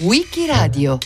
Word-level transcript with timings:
Wikiradio 0.00 0.98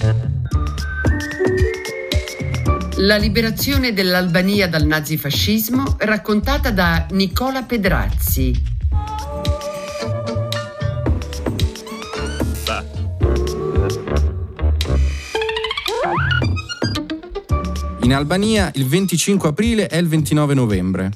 La 2.99 3.17
liberazione 3.17 3.93
dell'Albania 3.93 4.69
dal 4.69 4.87
nazifascismo 4.87 5.97
raccontata 5.99 6.71
da 6.71 7.07
Nicola 7.11 7.65
Pedrazzi 7.65 8.75
In 18.03 18.15
Albania 18.15 18.71
il 18.75 18.87
25 18.87 19.49
aprile 19.49 19.89
è 19.89 19.97
il 19.97 20.07
29 20.07 20.55
novembre. 20.55 21.11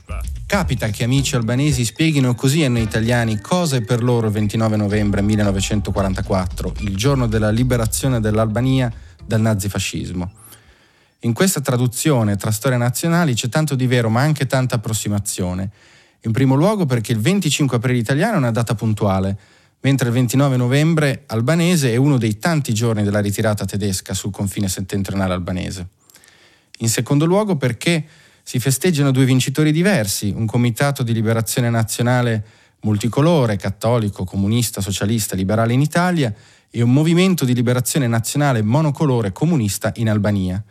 Capita 0.50 0.88
che 0.88 1.04
amici 1.04 1.36
albanesi 1.36 1.84
spieghino 1.84 2.34
così 2.34 2.64
a 2.64 2.68
noi 2.68 2.82
italiani 2.82 3.38
cosa 3.38 3.76
è 3.76 3.82
per 3.82 4.02
loro 4.02 4.26
il 4.26 4.32
29 4.32 4.74
novembre 4.74 5.22
1944, 5.22 6.72
il 6.78 6.96
giorno 6.96 7.28
della 7.28 7.50
liberazione 7.50 8.18
dell'Albania 8.18 8.92
dal 9.24 9.41
nazifascismo. 9.41 10.32
In 11.20 11.34
questa 11.34 11.60
traduzione 11.60 12.34
tra 12.34 12.50
storie 12.50 12.78
nazionali 12.78 13.34
c'è 13.34 13.48
tanto 13.48 13.77
di 13.77 13.86
vero 13.86 14.10
ma 14.10 14.22
anche 14.22 14.46
tanta 14.46 14.74
approssimazione. 14.74 15.70
In 16.22 16.32
primo 16.32 16.56
luogo 16.56 16.84
perché 16.84 17.12
il 17.12 17.20
25 17.20 17.77
aprile 17.77 18.00
italiano 18.00 18.34
è 18.34 18.38
una 18.38 18.50
data 18.50 18.74
puntuale, 18.74 19.38
mentre 19.82 20.08
il 20.08 20.14
29 20.14 20.56
novembre 20.56 21.22
albanese 21.27 21.92
è 21.92 21.96
uno 21.96 22.19
dei 22.19 22.41
tanti 22.41 22.74
giorni 22.74 23.05
della 23.05 23.20
ritirata 23.20 23.64
tedesca 23.64 24.14
sul 24.14 24.32
confine 24.32 24.69
settentrionale 24.69 25.32
albanese. 25.32 25.86
In 26.78 26.88
secondo 26.88 27.24
luogo 27.24 27.55
perché 27.55 28.05
si 28.42 28.58
festeggiano 28.58 29.10
due 29.10 29.24
vincitori 29.24 29.72
diversi, 29.72 30.32
un 30.34 30.46
comitato 30.46 31.02
di 31.02 31.12
liberazione 31.12 31.70
nazionale 31.70 32.44
multicolore, 32.82 33.56
cattolico, 33.56 34.24
comunista, 34.24 34.80
socialista, 34.80 35.36
liberale 35.36 35.72
in 35.72 35.80
Italia 35.80 36.32
e 36.70 36.82
un 36.82 36.92
movimento 36.92 37.44
di 37.44 37.54
liberazione 37.54 38.06
nazionale 38.06 38.62
monocolore 38.62 39.32
comunista 39.32 39.92
in 39.97 40.08
Albania. 40.08 40.62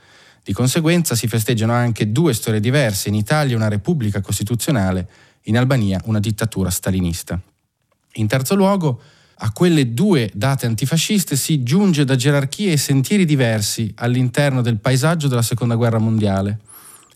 Di 0.44 0.54
conseguenza 0.54 1.16
si 1.16 1.28
festeggiano 1.28 1.74
anche 1.74 2.12
due 2.12 2.34
storie 2.34 2.60
diverse, 2.60 3.10
in 3.10 3.16
Italia 3.16 3.56
una 3.56 3.68
repubblica 3.68 4.22
costituzionale, 4.22 5.08
in 5.44 5.58
Albania 5.58 6.02
una 6.06 6.20
dittatura 6.20 6.70
stalinista. 6.70 7.40
In 8.14 8.28
terzo 8.28 8.56
luogo, 8.56 9.02
a 9.42 9.52
quelle 9.52 9.94
due 9.94 10.30
date 10.34 10.66
antifasciste 10.66 11.36
si 11.36 11.64
giunge 11.64 12.04
da 12.04 12.16
gerarchie 12.16 12.74
e 12.74 12.78
sentieri 12.78 13.26
diversi 13.26 13.92
all'interno 13.96 14.62
del 14.62 14.80
paesaggio 14.80 15.28
della 15.28 15.42
Seconda 15.42 15.76
Guerra 15.76 16.00
Mondiale. 16.00 16.60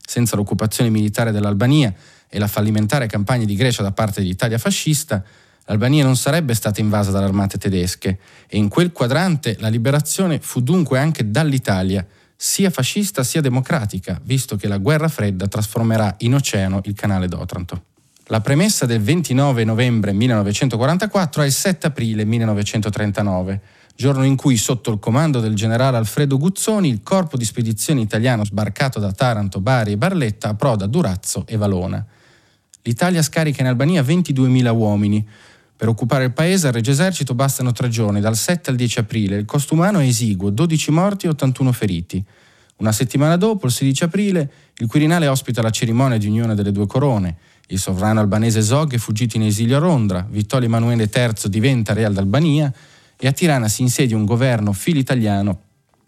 Senza 0.06 0.36
l'occupazione 0.36 0.90
militare 0.90 1.32
dell'Albania 1.32 1.94
e 2.30 2.40
la 2.40 2.48
fallimentare 2.48 3.08
campagna 3.08 3.46
di 3.46 3.56
Grecia 3.56 3.84
da 3.84 3.92
parte 3.92 4.22
dell'Italia 4.22 4.58
fascista, 4.58 5.24
l'Albania 5.66 6.04
non 6.04 6.16
sarebbe 6.16 6.54
stata 6.54 6.82
invasa 6.82 7.12
dalle 7.12 7.26
armate 7.26 7.58
tedesche 7.58 8.18
e 8.48 8.58
in 8.58 8.68
quel 8.68 8.92
quadrante 8.92 9.56
la 9.60 9.70
liberazione 9.70 10.40
fu 10.40 10.62
dunque 10.62 11.00
anche 11.00 11.30
dall'Italia, 11.30 12.06
sia 12.36 12.70
fascista 12.70 13.24
sia 13.24 13.42
democratica, 13.42 14.20
visto 14.24 14.56
che 14.56 14.68
la 14.68 14.78
guerra 14.78 15.08
fredda 15.08 15.48
trasformerà 15.48 16.16
in 16.20 16.34
oceano 16.34 16.82
il 16.86 16.94
canale 16.94 17.28
d'Otranto. 17.28 17.84
La 18.28 18.42
premessa 18.42 18.86
del 18.86 19.02
29 19.02 19.66
novembre 19.66 20.14
1944 20.14 21.42
è 21.42 21.46
il 21.46 21.52
7 21.52 21.88
aprile 21.88 22.24
1939, 22.24 23.62
giorno 23.96 24.24
in 24.24 24.36
cui, 24.36 24.58
sotto 24.58 24.92
il 24.92 25.00
comando 25.00 25.40
del 25.40 25.54
generale 25.54 25.98
Alfredo 25.98 26.38
Guzzoni, 26.38 26.90
il 26.90 27.02
corpo 27.04 27.38
di 27.38 27.46
spedizione 27.46 28.02
italiano 28.02 28.44
sbarcato 28.44 29.00
da 29.00 29.12
Taranto, 29.12 29.60
Bari 29.60 29.94
e 29.94 29.98
Barletta 29.98 30.50
approda 30.50 30.86
a 30.86 30.88
Durazzo 30.88 31.46
e 31.48 31.58
Valona. 31.58 32.06
L'Italia 32.82 33.22
scarica 33.22 33.62
in 33.62 33.68
Albania 33.68 34.02
22.000 34.02 34.76
uomini. 34.76 35.26
Per 35.76 35.88
occupare 35.88 36.26
il 36.26 36.34
paese 36.34 36.68
al 36.68 36.74
Regio 36.74 36.92
Esercito 36.92 37.34
bastano 37.34 37.72
tre 37.72 37.88
giorni, 37.90 38.20
dal 38.20 38.36
7 38.36 38.72
al 38.72 38.76
10 38.76 39.00
aprile. 39.00 39.38
Il 39.38 39.46
costo 39.46 39.74
umano 39.74 40.00
è 40.00 40.06
esiguo, 40.06 40.50
12 40.50 40.92
morti 40.92 41.26
e 41.26 41.30
81 41.30 41.72
feriti. 41.72 42.24
Una 42.78 42.92
settimana 42.92 43.38
dopo, 43.38 43.68
il 43.68 43.72
16 43.72 44.04
aprile, 44.04 44.52
il 44.78 44.88
Quirinale 44.88 45.28
ospita 45.28 45.62
la 45.62 45.70
cerimonia 45.70 46.18
di 46.18 46.28
unione 46.28 46.56
delle 46.56 46.72
due 46.72 46.88
corone. 46.88 47.38
Il 47.68 47.80
sovrano 47.80 48.20
albanese 48.20 48.62
Zog 48.62 48.94
è 48.94 48.98
fuggito 48.98 49.38
in 49.38 49.44
esilio 49.44 49.78
a 49.78 49.80
Londra, 49.80 50.26
Vittorio 50.30 50.68
Emanuele 50.68 51.10
III 51.14 51.50
diventa 51.50 51.94
re 51.94 52.12
d'Albania 52.12 52.74
e 53.24 53.28
a 53.28 53.32
Tirana 53.32 53.70
si 53.70 53.84
insedia 53.84 54.18
un 54.18 54.26
governo 54.26 54.74
filo-italiano 54.74 55.62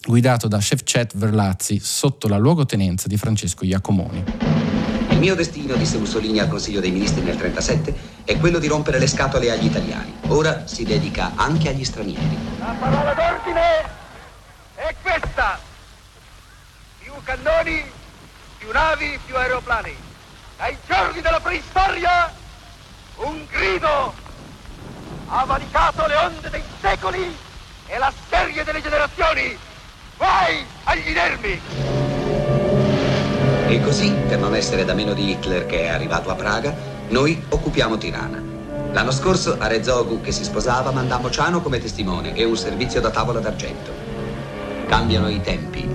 guidato 0.06 0.50
da 0.50 0.60
Shevchet 0.60 1.16
Verlazzi 1.16 1.80
sotto 1.80 2.28
la 2.28 2.36
luogotenenza 2.36 3.08
di 3.08 3.16
Francesco 3.16 3.64
Iacomoni. 3.64 4.26
Il 5.12 5.20
mio 5.20 5.34
destino, 5.34 5.78
disse 5.78 5.98
Mussolini 5.98 6.40
al 6.40 6.50
Consiglio 6.50 6.82
dei 6.82 6.92
Ministri 6.92 7.22
nel 7.22 7.38
1937, 7.38 8.24
è 8.26 8.38
quello 8.38 8.60
di 8.60 8.68
rompere 8.68 9.00
le 9.00 9.08
scatole 9.08 9.50
agli 9.50 9.64
italiani. 9.64 10.14
Ora 10.28 10.68
si 10.68 10.84
dedica 10.84 11.32
anche 11.36 11.70
agli 11.70 11.86
stranieri. 11.86 12.38
La 12.60 12.76
parola 12.78 13.14
d'ordine 13.14 13.62
è 14.76 14.94
questa. 15.02 15.58
Più 17.00 17.14
cannoni, 17.24 17.82
più 18.58 18.68
navi, 18.74 19.18
più 19.26 19.38
aeroplani 19.38 19.96
dai 20.58 20.76
giorni 20.86 21.22
della 21.22 21.40
preistoria, 21.40 22.34
un 23.18 23.46
grido 23.50 24.25
ha 25.28 25.46
valicato 25.46 26.06
le 26.08 26.16
onde 26.16 26.50
dei 26.50 26.64
secoli 26.82 27.36
e 27.88 27.98
la 27.98 28.12
serie 28.30 28.64
delle 28.64 28.82
generazioni. 28.82 29.58
Vai 30.18 30.64
agli 30.84 31.10
inermi! 31.10 31.62
E 33.68 33.82
così, 33.82 34.12
per 34.28 34.40
non 34.40 34.56
essere 34.56 34.86
da 34.86 34.94
meno 34.94 35.14
di 35.14 35.32
Hitler 35.32 35.66
che 35.66 35.82
è 35.82 35.88
arrivato 35.88 36.30
a 36.30 36.36
Praga, 36.36 36.74
noi 37.10 37.44
occupiamo 37.50 37.98
Tirana. 37.98 38.42
L'anno 38.92 39.12
scorso 39.12 39.58
a 39.60 39.68
Rezogu 39.68 40.22
che 40.22 40.32
si 40.32 40.44
sposava 40.44 40.92
mandammo 40.92 41.30
Ciano 41.30 41.62
come 41.62 41.80
testimone 41.80 42.34
e 42.34 42.46
un 42.46 42.56
servizio 42.56 43.02
da 43.02 43.10
tavola 43.10 43.40
d'argento. 43.40 43.92
Cambiano 44.88 45.28
i 45.28 45.42
tempi 45.42 45.86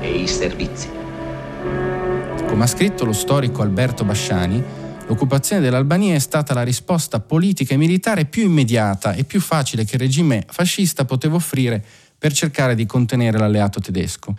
e 0.00 0.10
i 0.10 0.26
servizi. 0.26 0.90
Come 2.46 2.64
ha 2.64 2.66
scritto 2.66 3.04
lo 3.04 3.12
storico 3.12 3.60
Alberto 3.60 4.04
Basciani, 4.04 4.64
l'occupazione 5.08 5.62
dell'Albania 5.62 6.14
è 6.14 6.18
stata 6.18 6.54
la 6.54 6.62
risposta 6.62 7.18
politica 7.18 7.74
e 7.74 7.78
militare 7.78 8.26
più 8.26 8.44
immediata 8.44 9.14
e 9.14 9.24
più 9.24 9.40
facile 9.40 9.84
che 9.84 9.96
il 9.96 10.02
regime 10.02 10.44
fascista 10.48 11.04
poteva 11.04 11.34
offrire 11.34 11.82
per 12.18 12.32
cercare 12.32 12.74
di 12.74 12.84
contenere 12.84 13.38
l'alleato 13.38 13.80
tedesco. 13.80 14.36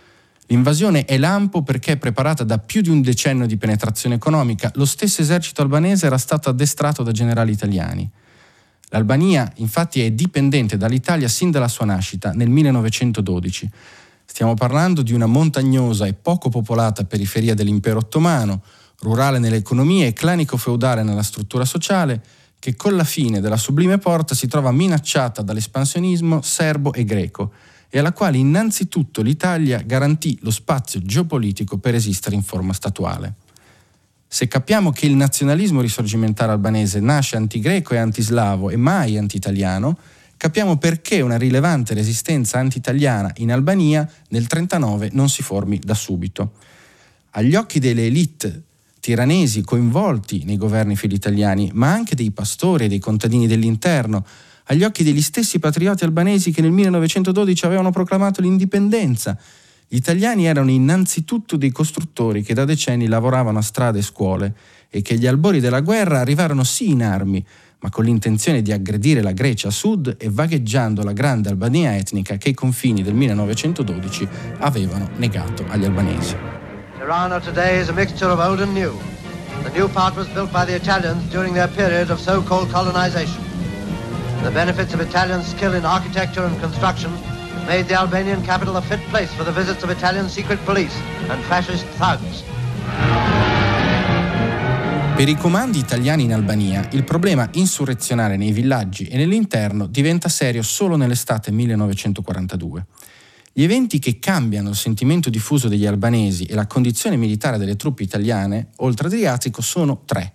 L'invasione 0.47 1.05
è 1.05 1.17
lampo 1.17 1.63
perché 1.63 1.97
preparata 1.97 2.43
da 2.43 2.59
più 2.59 2.81
di 2.81 2.89
un 2.89 3.01
decennio 3.01 3.45
di 3.45 3.57
penetrazione 3.57 4.15
economica. 4.15 4.71
Lo 4.75 4.85
stesso 4.85 5.21
esercito 5.21 5.61
albanese 5.61 6.05
era 6.05 6.17
stato 6.17 6.49
addestrato 6.49 7.03
da 7.03 7.11
generali 7.11 7.51
italiani. 7.51 8.09
L'Albania 8.89 9.51
infatti 9.57 10.01
è 10.03 10.11
dipendente 10.11 10.77
dall'Italia 10.77 11.27
sin 11.27 11.51
dalla 11.51 11.67
sua 11.67 11.85
nascita, 11.85 12.31
nel 12.31 12.49
1912. 12.49 13.69
Stiamo 14.25 14.53
parlando 14.55 15.01
di 15.01 15.13
una 15.13 15.27
montagnosa 15.27 16.05
e 16.05 16.13
poco 16.13 16.49
popolata 16.49 17.03
periferia 17.03 17.53
dell'impero 17.53 17.99
ottomano, 17.99 18.61
rurale 19.01 19.39
nell'economia 19.39 20.05
e 20.05 20.13
clanico-feudale 20.13 21.03
nella 21.03 21.23
struttura 21.23 21.65
sociale, 21.65 22.21
che 22.59 22.75
con 22.75 22.95
la 22.95 23.05
fine 23.05 23.39
della 23.39 23.57
sublime 23.57 23.97
porta 23.97 24.35
si 24.35 24.47
trova 24.47 24.71
minacciata 24.71 25.41
dall'espansionismo 25.41 26.41
serbo 26.41 26.93
e 26.93 27.05
greco 27.05 27.53
e 27.89 27.99
alla 27.99 28.11
quale 28.11 28.37
innanzitutto 28.37 29.21
l'Italia 29.21 29.81
garantì 29.81 30.37
lo 30.41 30.51
spazio 30.51 31.01
geopolitico 31.01 31.77
per 31.77 31.95
esistere 31.95 32.35
in 32.35 32.43
forma 32.43 32.73
statuale. 32.73 33.35
Se 34.27 34.47
capiamo 34.47 34.91
che 34.91 35.07
il 35.07 35.15
nazionalismo 35.15 35.81
risorgimentale 35.81 36.51
albanese 36.51 36.99
nasce 36.99 37.35
antigreco 37.35 37.95
e 37.95 37.97
antislavo 37.97 38.69
e 38.69 38.75
mai 38.75 39.17
antitaliano, 39.17 39.97
capiamo 40.37 40.77
perché 40.77 41.21
una 41.21 41.37
rilevante 41.37 41.95
resistenza 41.95 42.59
anti-italiana 42.59 43.31
in 43.37 43.51
Albania 43.51 44.01
nel 44.01 44.45
1939 44.47 45.09
non 45.13 45.29
si 45.29 45.41
formi 45.41 45.79
da 45.79 45.95
subito. 45.95 46.51
Agli 47.31 47.55
occhi 47.55 47.79
delle 47.79 48.05
elite 48.05 48.63
tiranesi 48.99 49.61
coinvolti 49.61 50.43
nei 50.43 50.57
governi 50.57 50.95
filo-italiani, 50.95 51.71
ma 51.73 51.91
anche 51.91 52.15
dei 52.15 52.31
pastori 52.31 52.85
e 52.85 52.87
dei 52.87 52.99
contadini 52.99 53.47
dell'interno, 53.47 54.25
agli 54.65 54.83
occhi 54.83 55.03
degli 55.03 55.21
stessi 55.21 55.59
patrioti 55.59 56.03
albanesi 56.03 56.51
che 56.51 56.61
nel 56.61 56.71
1912 56.71 57.65
avevano 57.65 57.91
proclamato 57.91 58.41
l'indipendenza. 58.41 59.37
Gli 59.87 59.95
italiani 59.95 60.45
erano 60.45 60.69
innanzitutto 60.69 61.57
dei 61.57 61.71
costruttori 61.71 62.43
che 62.43 62.53
da 62.53 62.65
decenni 62.65 63.07
lavoravano 63.07 63.57
a 63.57 63.63
strade 63.63 63.99
e 63.99 64.03
scuole 64.03 64.55
e 64.89 65.01
che 65.01 65.15
agli 65.15 65.25
albori 65.25 65.59
della 65.59 65.81
guerra 65.81 66.19
arrivarono 66.19 66.63
sì 66.63 66.91
in 66.91 67.01
armi, 67.03 67.43
ma 67.79 67.89
con 67.89 68.05
l'intenzione 68.05 68.61
di 68.61 68.71
aggredire 68.71 69.21
la 69.21 69.31
Grecia 69.31 69.69
a 69.69 69.71
sud 69.71 70.15
e 70.19 70.29
vagheggiando 70.29 71.01
la 71.01 71.13
grande 71.13 71.49
Albania 71.49 71.95
etnica 71.95 72.37
che 72.37 72.49
i 72.49 72.53
confini 72.53 73.01
del 73.01 73.13
1912 73.15 74.27
avevano 74.59 75.09
negato 75.15 75.65
agli 75.67 75.85
albanesi. 75.85 76.58
Tirana 77.09 77.39
today 77.39 77.79
is 77.79 77.89
a 77.89 77.93
mixture 77.93 78.27
of 78.27 78.39
old 78.39 78.61
and 78.61 78.71
new. 78.71 78.93
The 79.63 79.71
new 79.71 79.87
part 79.87 80.15
was 80.15 80.27
built 80.27 80.53
by 80.53 80.63
the 80.65 80.75
Italians 80.75 81.23
during 81.31 81.55
their 81.55 81.67
period 81.67 82.11
of 82.11 82.19
so-called 82.19 82.69
colonization. 82.69 83.41
The 84.43 84.51
benefits 84.51 84.93
of 84.93 84.99
Italian 85.01 85.41
skill 85.41 85.73
in 85.73 85.85
architecture 85.85 86.45
and 86.45 86.55
construction 86.59 87.11
made 87.65 87.87
the 87.87 87.95
Albanian 87.95 88.43
capital 88.43 88.77
a 88.77 88.81
fit 88.81 88.99
place 89.09 89.33
for 89.33 89.43
the 89.43 89.51
visits 89.51 89.81
of 89.81 89.89
Italian 89.89 90.29
secret 90.29 90.63
police 90.65 90.95
and 91.29 91.41
fascist 91.45 91.83
thugs. 91.97 92.43
Per 95.15 95.27
i 95.27 95.35
comandi 95.35 95.79
italiani 95.79 96.25
in 96.25 96.33
Albania, 96.33 96.87
il 96.91 97.03
problema 97.03 97.49
insurrezionale 97.53 98.37
nei 98.37 98.51
villaggi 98.51 99.05
e 99.05 99.17
nell'interno 99.17 99.87
diventa 99.87 100.29
serio 100.29 100.61
solo 100.61 100.95
nell'estate 100.95 101.49
1942. 101.49 102.85
Gli 103.59 103.63
eventi 103.63 103.99
che 103.99 104.19
cambiano 104.19 104.69
il 104.69 104.75
sentimento 104.77 105.29
diffuso 105.29 105.67
degli 105.67 105.85
albanesi 105.85 106.45
e 106.45 106.55
la 106.55 106.65
condizione 106.65 107.17
militare 107.17 107.57
delle 107.57 107.75
truppe 107.75 108.03
italiane 108.03 108.69
oltre 108.77 109.07
Adriatico 109.07 109.61
sono 109.61 110.03
tre. 110.05 110.31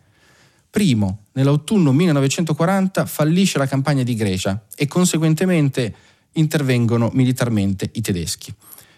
Primo, 0.68 1.20
nell'autunno 1.32 1.90
1940 1.92 3.06
fallisce 3.06 3.56
la 3.56 3.66
campagna 3.66 4.02
di 4.02 4.14
Grecia 4.14 4.66
e 4.76 4.86
conseguentemente 4.86 5.94
intervengono 6.32 7.08
militarmente 7.14 7.88
i 7.94 8.02
tedeschi. 8.02 8.52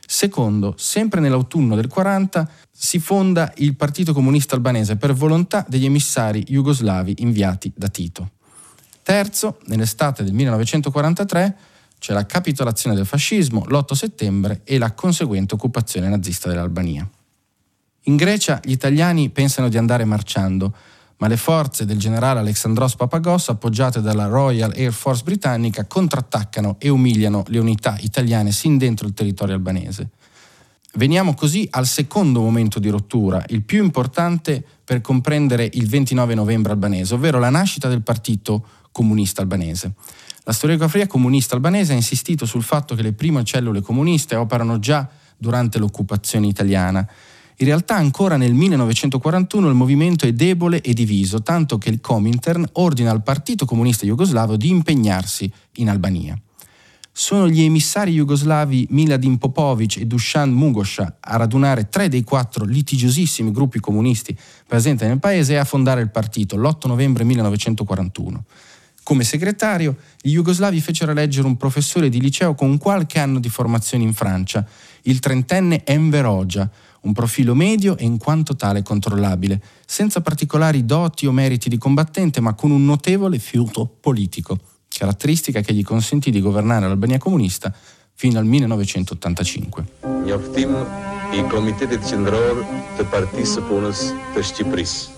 Secondo, 0.05 0.75
sempre 0.76 1.20
nell'autunno 1.20 1.76
del 1.76 1.87
40 1.87 2.50
si 2.69 2.99
fonda 2.99 3.52
il 3.58 3.76
Partito 3.76 4.12
Comunista 4.12 4.56
Albanese 4.56 4.96
per 4.96 5.14
volontà 5.14 5.64
degli 5.69 5.84
emissari 5.84 6.43
jugoslavi 6.49 7.14
inviati 7.19 7.72
da 7.76 7.87
Tito. 7.87 8.31
Terzo, 9.05 9.61
nell'estate 9.67 10.25
del 10.25 10.32
1943 10.32 11.56
c'è 11.98 12.12
la 12.12 12.26
capitolazione 12.26 12.94
del 12.94 13.06
fascismo, 13.06 13.64
l'8 13.66 13.93
settembre 13.94 14.60
e 14.64 14.78
la 14.78 14.93
conseguente 14.93 15.54
occupazione 15.54 16.08
nazista 16.08 16.48
dell'Albania. 16.48 17.08
In 18.02 18.16
Grecia 18.16 18.60
gli 18.62 18.70
italiani 18.70 19.31
pensano 19.31 19.69
di 19.69 19.76
andare 19.76 20.04
marciando, 20.04 20.75
ma 21.19 21.28
le 21.28 21.37
forze 21.37 21.84
del 21.84 21.98
generale 21.98 22.40
Alexandros 22.40 22.94
Papagos, 22.94 23.48
appoggiate 23.48 24.00
dalla 24.00 24.26
Royal 24.26 24.72
Air 24.76 24.93
Force 24.93 25.25
britannica, 25.25 25.87
contrattaccano 25.87 26.76
e 26.78 26.88
umiliano 26.88 27.43
le 27.48 27.58
unità 27.58 27.96
italiane 28.00 28.52
sin 28.52 28.76
dentro 28.76 29.06
il 29.06 29.14
territorio 29.14 29.54
albanese. 29.54 30.10
Veniamo 30.94 31.34
così 31.34 31.66
al 31.72 31.87
secondo 31.87 32.40
momento 32.40 32.78
di 32.78 32.88
rottura, 32.88 33.44
il 33.48 33.62
più 33.62 33.82
importante 33.82 34.64
per 34.84 35.00
comprendere 35.00 35.69
il 35.75 35.88
29 35.88 36.34
novembre 36.34 36.72
albanese, 36.72 37.14
ovvero 37.14 37.38
la 37.38 37.50
nascita 37.50 37.88
del 37.88 38.02
Partito 38.02 38.64
Comunista 38.93 39.43
Albanese. 39.43 39.93
La 40.46 40.52
storiografia 40.52 41.06
comunista 41.06 41.54
albanese 41.54 41.93
ha 41.93 41.96
insistito 41.96 42.46
sul 42.46 42.62
fatto 42.62 42.94
che 42.94 43.02
le 43.02 43.12
prime 43.12 43.44
cellule 43.44 43.81
comuniste 43.81 44.34
operano 44.34 44.78
già 44.78 45.08
durante 45.37 45.78
l'occupazione 45.78 46.46
italiana 46.46 47.06
in 47.58 47.66
realtà 47.66 47.96
ancora 47.96 48.37
nel 48.37 48.52
1941 48.52 49.69
il 49.69 49.75
movimento 49.75 50.26
è 50.26 50.32
debole 50.32 50.82
e 50.82 50.93
diviso, 50.93 51.43
tanto 51.43 51.78
che 51.78 51.88
il 51.88 52.02
Comintern 52.02 52.69
ordina 52.72 53.10
al 53.10 53.22
Partito 53.22 53.64
Comunista 53.64 54.04
Jugoslavo 54.04 54.56
di 54.56 54.69
impegnarsi 54.69 55.50
in 55.76 55.88
Albania. 55.88 56.38
Sono 57.10 57.48
gli 57.48 57.62
emissari 57.62 58.12
jugoslavi 58.12 58.88
Miladin 58.90 59.38
Popovic 59.38 59.96
e 59.96 60.04
Dusan 60.04 60.50
Mugosha 60.50 61.16
a 61.19 61.37
radunare 61.38 61.88
tre 61.88 62.10
dei 62.10 62.22
quattro 62.25 62.66
litigiosissimi 62.66 63.50
gruppi 63.50 63.81
comunisti 63.81 64.37
presenti 64.66 65.06
nel 65.06 65.19
paese 65.19 65.54
e 65.54 65.56
a 65.56 65.64
fondare 65.64 66.02
il 66.02 66.10
partito 66.10 66.58
l'8 66.58 66.88
novembre 66.88 67.25
1941. 67.25 68.44
Come 69.06 69.23
segretario, 69.23 69.99
gli 70.20 70.32
jugoslavi 70.32 70.81
fecero 70.81 71.12
eleggere 71.12 71.47
un 71.47 71.56
professore 71.56 72.08
di 72.08 72.20
liceo 72.20 72.56
con 72.56 72.76
qualche 72.76 73.20
anno 73.20 73.38
di 73.38 73.49
formazione 73.49 74.03
in 74.03 74.12
Francia, 74.12 74.67
il 75.03 75.20
trentenne 75.20 75.85
Enver 75.87 76.26
Hoxha, 76.26 76.69
un 77.03 77.12
profilo 77.12 77.55
medio 77.55 77.97
e 77.97 78.05
in 78.05 78.19
quanto 78.19 78.56
tale 78.56 78.82
controllabile, 78.82 79.62
senza 79.87 80.23
particolari 80.23 80.85
doti 80.85 81.26
o 81.26 81.31
meriti 81.31 81.69
di 81.69 81.79
combattente, 81.79 82.41
ma 82.41 82.55
con 82.55 82.73
un 82.73 82.85
notevole 82.85 83.38
fiuto 83.38 83.87
politico, 83.87 84.58
caratteristica 84.88 85.61
che 85.61 85.73
gli 85.73 85.85
consentì 85.85 86.32
di 86.32 86.41
governare 86.41 86.88
l'Albania 86.88 87.19
comunista 87.19 87.73
fino 88.12 88.41
al 88.41 88.44
1985. 88.44 89.85
Njoftim 90.25 90.75
i 91.31 91.47
Komitetit 91.47 92.03
Qendror 92.11 92.67
të 92.99 93.06
Partisë 93.14 93.61
së 93.61 93.67
Punës 93.70 94.06
të 94.35 94.49
Shqipërisë. 94.50 95.14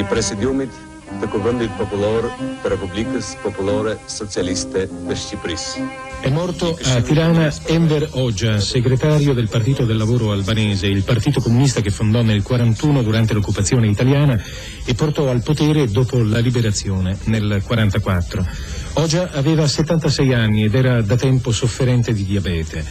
I 0.00 0.08
Presidiumit 0.08 0.87
të 1.20 1.28
Kuvendit 1.32 1.72
Popullor 1.78 2.28
të 2.62 2.70
Republikës 2.74 3.32
Popolore 3.42 3.96
Socialiste 4.06 4.86
të 4.90 5.16
Shqipërisë. 5.16 5.86
È 6.20 6.30
morto 6.30 6.76
a 6.84 7.00
Tirana 7.00 7.52
Enver 7.66 8.08
Hoxha, 8.12 8.58
segretario 8.60 9.34
del 9.34 9.48
Partito 9.48 9.84
del 9.84 9.96
Lavoro 9.96 10.32
albanese, 10.32 10.86
il 10.86 11.04
partito 11.04 11.40
comunista 11.40 11.80
che 11.80 11.90
fondò 11.90 12.18
nel 12.18 12.42
1941 12.42 13.02
durante 13.02 13.34
l'occupazione 13.34 13.88
italiana 13.88 14.40
e 14.84 14.94
portò 14.94 15.28
al 15.28 15.42
potere 15.42 15.88
dopo 15.88 16.18
la 16.18 16.40
liberazione 16.40 17.16
nel 17.24 17.42
1944. 17.42 18.46
Hoxha 18.94 19.30
aveva 19.32 19.66
76 19.66 20.34
anni 20.34 20.64
ed 20.64 20.74
era 20.74 21.00
da 21.02 21.16
tempo 21.16 21.52
sofferente 21.52 22.12
di 22.12 22.24
diabete. 22.24 22.84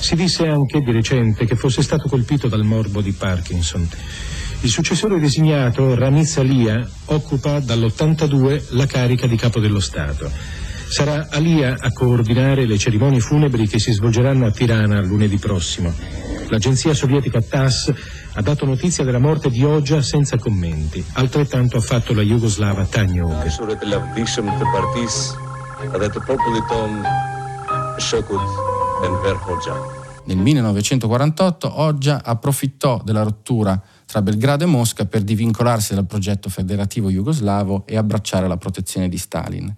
Si 0.00 0.16
disse 0.16 0.46
anche 0.46 0.80
di 0.80 0.90
recente 0.90 1.44
che 1.44 1.56
fosse 1.56 1.82
stato 1.82 2.08
colpito 2.08 2.48
dal 2.48 2.64
morbo 2.64 3.02
di 3.02 3.12
Parkinson. 3.12 3.88
Il 4.62 4.68
successore 4.68 5.18
designato, 5.18 5.94
Ramiz 5.94 6.36
Alia, 6.36 6.86
occupa 7.06 7.60
dall'82 7.60 8.76
la 8.76 8.84
carica 8.84 9.26
di 9.26 9.34
capo 9.34 9.58
dello 9.58 9.80
Stato. 9.80 10.30
Sarà 10.30 11.28
Alia 11.30 11.76
a 11.78 11.90
coordinare 11.92 12.66
le 12.66 12.76
cerimonie 12.76 13.20
funebri 13.20 13.66
che 13.66 13.78
si 13.78 13.90
svolgeranno 13.90 14.44
a 14.44 14.50
Tirana 14.50 15.00
lunedì 15.00 15.38
prossimo. 15.38 15.90
L'agenzia 16.48 16.92
sovietica 16.92 17.40
TASS 17.40 17.92
ha 18.34 18.42
dato 18.42 18.66
notizia 18.66 19.02
della 19.02 19.18
morte 19.18 19.48
di 19.48 19.64
Oggia 19.64 20.02
senza 20.02 20.36
commenti. 20.36 21.02
Altrettanto 21.12 21.78
ha 21.78 21.80
fatto 21.80 22.12
la 22.12 22.22
jugoslava 22.22 22.84
Tanjog. 22.84 23.46
Nel 30.22 30.36
1948 30.36 31.80
Oggia 31.80 32.22
approfittò 32.22 33.00
della 33.02 33.22
rottura 33.22 33.80
tra 34.10 34.22
Belgrado 34.22 34.64
e 34.64 34.66
Mosca 34.66 35.06
per 35.06 35.22
divincolarsi 35.22 35.94
dal 35.94 36.04
progetto 36.04 36.48
federativo 36.48 37.10
jugoslavo 37.10 37.84
e 37.86 37.96
abbracciare 37.96 38.48
la 38.48 38.56
protezione 38.56 39.08
di 39.08 39.16
Stalin. 39.16 39.72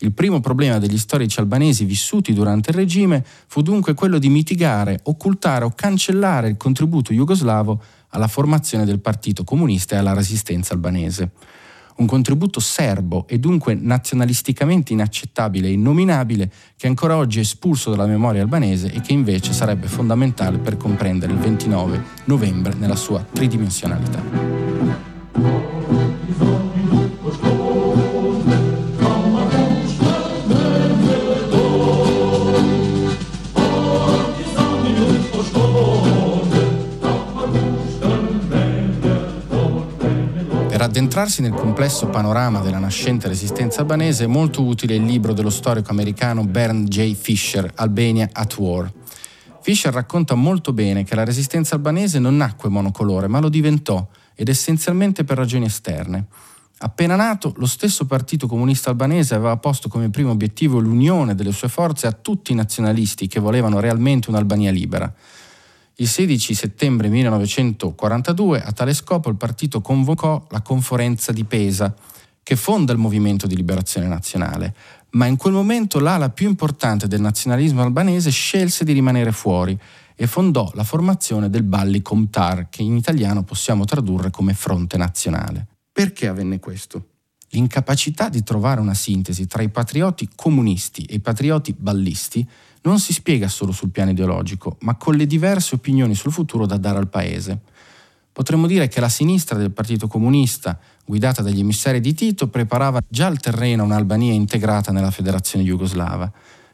Il 0.00 0.12
primo 0.12 0.40
problema 0.40 0.76
degli 0.76 0.98
storici 0.98 1.40
albanesi 1.40 1.86
vissuti 1.86 2.34
durante 2.34 2.72
il 2.72 2.76
regime 2.76 3.24
fu 3.46 3.62
dunque 3.62 3.94
quello 3.94 4.18
di 4.18 4.28
mitigare, 4.28 5.00
occultare 5.04 5.64
o 5.64 5.72
cancellare 5.74 6.50
il 6.50 6.58
contributo 6.58 7.14
jugoslavo 7.14 7.82
alla 8.08 8.28
formazione 8.28 8.84
del 8.84 9.00
Partito 9.00 9.44
Comunista 9.44 9.94
e 9.94 9.98
alla 9.98 10.12
resistenza 10.12 10.74
albanese 10.74 11.30
un 12.00 12.06
contributo 12.06 12.60
serbo 12.60 13.26
e 13.28 13.38
dunque 13.38 13.74
nazionalisticamente 13.74 14.92
inaccettabile 14.92 15.68
e 15.68 15.72
innominabile 15.72 16.50
che 16.76 16.86
ancora 16.86 17.16
oggi 17.16 17.38
è 17.38 17.42
espulso 17.42 17.90
dalla 17.90 18.06
memoria 18.06 18.42
albanese 18.42 18.90
e 18.90 19.00
che 19.00 19.12
invece 19.12 19.52
sarebbe 19.52 19.86
fondamentale 19.86 20.58
per 20.58 20.76
comprendere 20.76 21.32
il 21.32 21.38
29 21.38 22.02
novembre 22.24 22.74
nella 22.74 22.96
sua 22.96 23.24
tridimensionalità. 23.30 25.69
Addentrarsi 40.90 41.40
nel 41.40 41.52
complesso 41.52 42.08
panorama 42.08 42.58
della 42.62 42.80
nascente 42.80 43.28
resistenza 43.28 43.82
albanese 43.82 44.24
è 44.24 44.26
molto 44.26 44.64
utile 44.64 44.96
il 44.96 45.04
libro 45.04 45.32
dello 45.32 45.48
storico 45.48 45.92
americano 45.92 46.44
Bernd 46.44 46.88
J. 46.88 47.14
Fisher, 47.14 47.70
Albania 47.76 48.28
at 48.32 48.56
War. 48.58 48.92
Fisher 49.60 49.92
racconta 49.92 50.34
molto 50.34 50.72
bene 50.72 51.04
che 51.04 51.14
la 51.14 51.22
resistenza 51.22 51.76
albanese 51.76 52.18
non 52.18 52.36
nacque 52.36 52.68
monocolore, 52.68 53.28
ma 53.28 53.38
lo 53.38 53.48
diventò, 53.48 54.04
ed 54.34 54.48
essenzialmente 54.48 55.22
per 55.22 55.36
ragioni 55.36 55.66
esterne. 55.66 56.26
Appena 56.78 57.14
nato, 57.14 57.54
lo 57.56 57.66
stesso 57.66 58.04
Partito 58.04 58.48
Comunista 58.48 58.90
Albanese 58.90 59.36
aveva 59.36 59.56
posto 59.58 59.88
come 59.88 60.10
primo 60.10 60.32
obiettivo 60.32 60.80
l'unione 60.80 61.36
delle 61.36 61.52
sue 61.52 61.68
forze 61.68 62.08
a 62.08 62.12
tutti 62.12 62.50
i 62.50 62.56
nazionalisti 62.56 63.28
che 63.28 63.38
volevano 63.38 63.78
realmente 63.78 64.28
un'Albania 64.28 64.72
libera. 64.72 65.14
Il 66.00 66.08
16 66.08 66.54
settembre 66.54 67.08
1942 67.08 68.62
a 68.62 68.72
tale 68.72 68.94
scopo 68.94 69.28
il 69.28 69.36
partito 69.36 69.82
convocò 69.82 70.46
la 70.48 70.62
conferenza 70.62 71.30
di 71.30 71.44
Pesa, 71.44 71.94
che 72.42 72.56
fonda 72.56 72.94
il 72.94 72.98
movimento 72.98 73.46
di 73.46 73.54
liberazione 73.54 74.06
nazionale, 74.06 74.74
ma 75.10 75.26
in 75.26 75.36
quel 75.36 75.52
momento 75.52 76.00
l'ala 76.00 76.30
più 76.30 76.48
importante 76.48 77.06
del 77.06 77.20
nazionalismo 77.20 77.82
albanese 77.82 78.30
scelse 78.30 78.82
di 78.82 78.94
rimanere 78.94 79.30
fuori 79.30 79.78
e 80.16 80.26
fondò 80.26 80.70
la 80.72 80.84
formazione 80.84 81.50
del 81.50 81.64
Balli 81.64 82.00
Comtar, 82.00 82.70
che 82.70 82.80
in 82.80 82.96
italiano 82.96 83.42
possiamo 83.42 83.84
tradurre 83.84 84.30
come 84.30 84.54
Fronte 84.54 84.96
Nazionale. 84.96 85.66
Perché 85.92 86.28
avvenne 86.28 86.60
questo? 86.60 87.08
L'incapacità 87.50 88.30
di 88.30 88.42
trovare 88.42 88.80
una 88.80 88.94
sintesi 88.94 89.46
tra 89.46 89.60
i 89.60 89.68
patrioti 89.68 90.30
comunisti 90.34 91.02
e 91.02 91.16
i 91.16 91.20
patrioti 91.20 91.74
ballisti 91.76 92.48
non 92.82 92.98
si 92.98 93.12
spiega 93.12 93.48
solo 93.48 93.72
sul 93.72 93.90
piano 93.90 94.10
ideologico, 94.10 94.76
ma 94.80 94.94
con 94.94 95.14
le 95.14 95.26
diverse 95.26 95.74
opinioni 95.74 96.14
sul 96.14 96.32
futuro 96.32 96.66
da 96.66 96.76
dare 96.76 96.98
al 96.98 97.08
Paese. 97.08 97.60
Potremmo 98.32 98.66
dire 98.66 98.88
che 98.88 99.00
la 99.00 99.08
sinistra 99.08 99.58
del 99.58 99.72
Partito 99.72 100.06
Comunista, 100.06 100.78
guidata 101.04 101.42
dagli 101.42 101.60
emissari 101.60 102.00
di 102.00 102.14
Tito, 102.14 102.48
preparava 102.48 103.00
già 103.06 103.26
il 103.26 103.40
terreno 103.40 103.82
a 103.82 103.86
un'Albania 103.86 104.32
integrata 104.32 104.92
nella 104.92 105.10
federazione 105.10 105.64
jugoslava, 105.64 106.30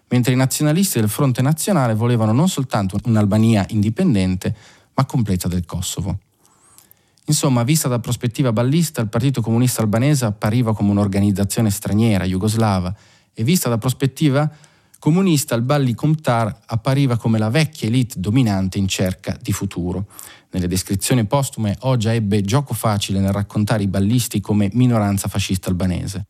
mentre 0.09 0.33
i 0.33 0.37
nazionalisti 0.37 1.01
del 1.01 1.09
Fronte 1.09 1.43
Nazionale 1.43 1.95
volevano 1.95 2.33
non 2.33 2.49
soltanto 2.49 2.99
un'Albania 3.05 3.65
indipendente, 3.71 4.55
ma 4.95 5.05
completa 5.05 5.49
del 5.49 5.65
Kosovo. 5.65 6.19
Insomma, 7.25 7.65
vista 7.65 7.89
da 7.89 7.99
prospettiva 7.99 8.53
ballista, 8.53 9.01
il 9.01 9.09
Partito 9.09 9.41
Comunista 9.41 9.83
Albanese 9.83 10.27
appariva 10.27 10.73
come 10.75 10.91
un'organizzazione 10.91 11.71
straniera, 11.71 12.25
jugoslava, 12.25 12.95
e 13.35 13.43
vista 13.43 13.69
da 13.69 13.79
prospettiva 13.79 14.49
comunista, 14.99 15.55
il 15.55 15.63
Balli 15.63 15.95
Komtar 15.95 16.63
appariva 16.67 17.17
come 17.17 17.39
la 17.39 17.51
vecchia 17.51 17.89
elite 17.89 18.19
dominante 18.19 18.79
in 18.79 18.89
cerca 18.89 19.39
di 19.41 19.53
futuro. 19.53 20.07
Nelle 20.51 20.69
descrizioni 20.69 21.25
postume 21.27 21.77
Oggia 21.81 22.15
ebbe 22.15 22.43
gioco 22.43 22.75
facile 22.75 23.21
nel 23.21 23.33
raccontare 23.33 23.83
i 23.83 23.89
ballisti 23.89 24.41
come 24.41 24.71
minoranza 24.73 25.29
fascista 25.29 25.69
albanese. 25.69 26.27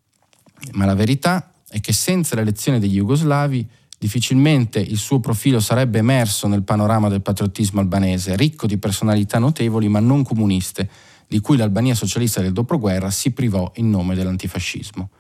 Ma 0.73 0.85
la 0.85 0.95
verità 0.95 1.53
è 1.69 1.81
che 1.81 1.93
senza 1.93 2.35
l'elezione 2.35 2.79
degli 2.79 2.97
jugoslavi 2.97 3.69
difficilmente 3.99 4.79
il 4.79 4.99
suo 4.99 5.21
profilo 5.21 5.61
sarebbe 5.61 5.99
emerso 5.99 6.47
nel 6.47 6.63
panorama 6.63 7.09
del 7.09 7.23
patriottismo 7.23 7.81
albanese, 7.81 8.37
ricco 8.37 8.67
di 8.67 8.79
personalità 8.79 9.39
notevoli 9.39 9.89
ma 9.89 10.01
non 10.01 10.23
comuniste, 10.23 10.89
di 11.27 11.41
cui 11.41 11.57
l'Albania 11.57 11.95
socialista 11.95 12.41
del 12.41 12.53
dopoguerra 12.53 13.11
si 13.11 13.33
privò 13.33 13.71
in 13.77 13.91
nome 13.91 14.15
dell'antifascismo. 14.15 15.11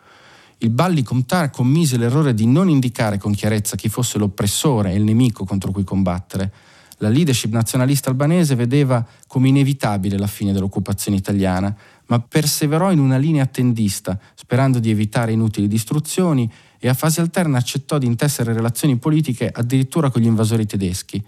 Il 0.58 0.70
Balli 0.70 1.02
Comtar 1.02 1.50
commise 1.50 1.98
l'errore 1.98 2.32
di 2.32 2.46
non 2.46 2.70
indicare 2.70 3.18
con 3.18 3.34
chiarezza 3.34 3.76
chi 3.76 3.90
fosse 3.90 4.16
l'oppressore 4.16 4.90
e 4.90 4.96
il 4.96 5.04
nemico 5.04 5.44
contro 5.44 5.70
cui 5.70 5.84
combattere. 5.84 6.50
La 6.98 7.10
leadership 7.10 7.52
nazionalista 7.52 8.08
albanese 8.08 8.54
vedeva 8.54 9.06
come 9.26 9.48
inevitabile 9.48 10.16
la 10.16 10.26
fine 10.26 10.54
dell'occupazione 10.54 11.18
italiana, 11.18 11.76
ma 12.06 12.20
perseverò 12.20 12.90
in 12.90 13.00
una 13.00 13.18
linea 13.18 13.42
attendista, 13.42 14.18
sperando 14.34 14.78
di 14.78 14.90
evitare 14.90 15.32
inutili 15.32 15.68
distruzioni 15.68 16.50
e 16.78 16.88
a 16.88 16.94
fasi 16.94 17.20
alterne 17.20 17.58
accettò 17.58 17.98
di 17.98 18.06
intessere 18.06 18.54
relazioni 18.54 18.96
politiche 18.96 19.50
addirittura 19.52 20.08
con 20.08 20.22
gli 20.22 20.26
invasori 20.26 20.64
tedeschi. 20.64 21.22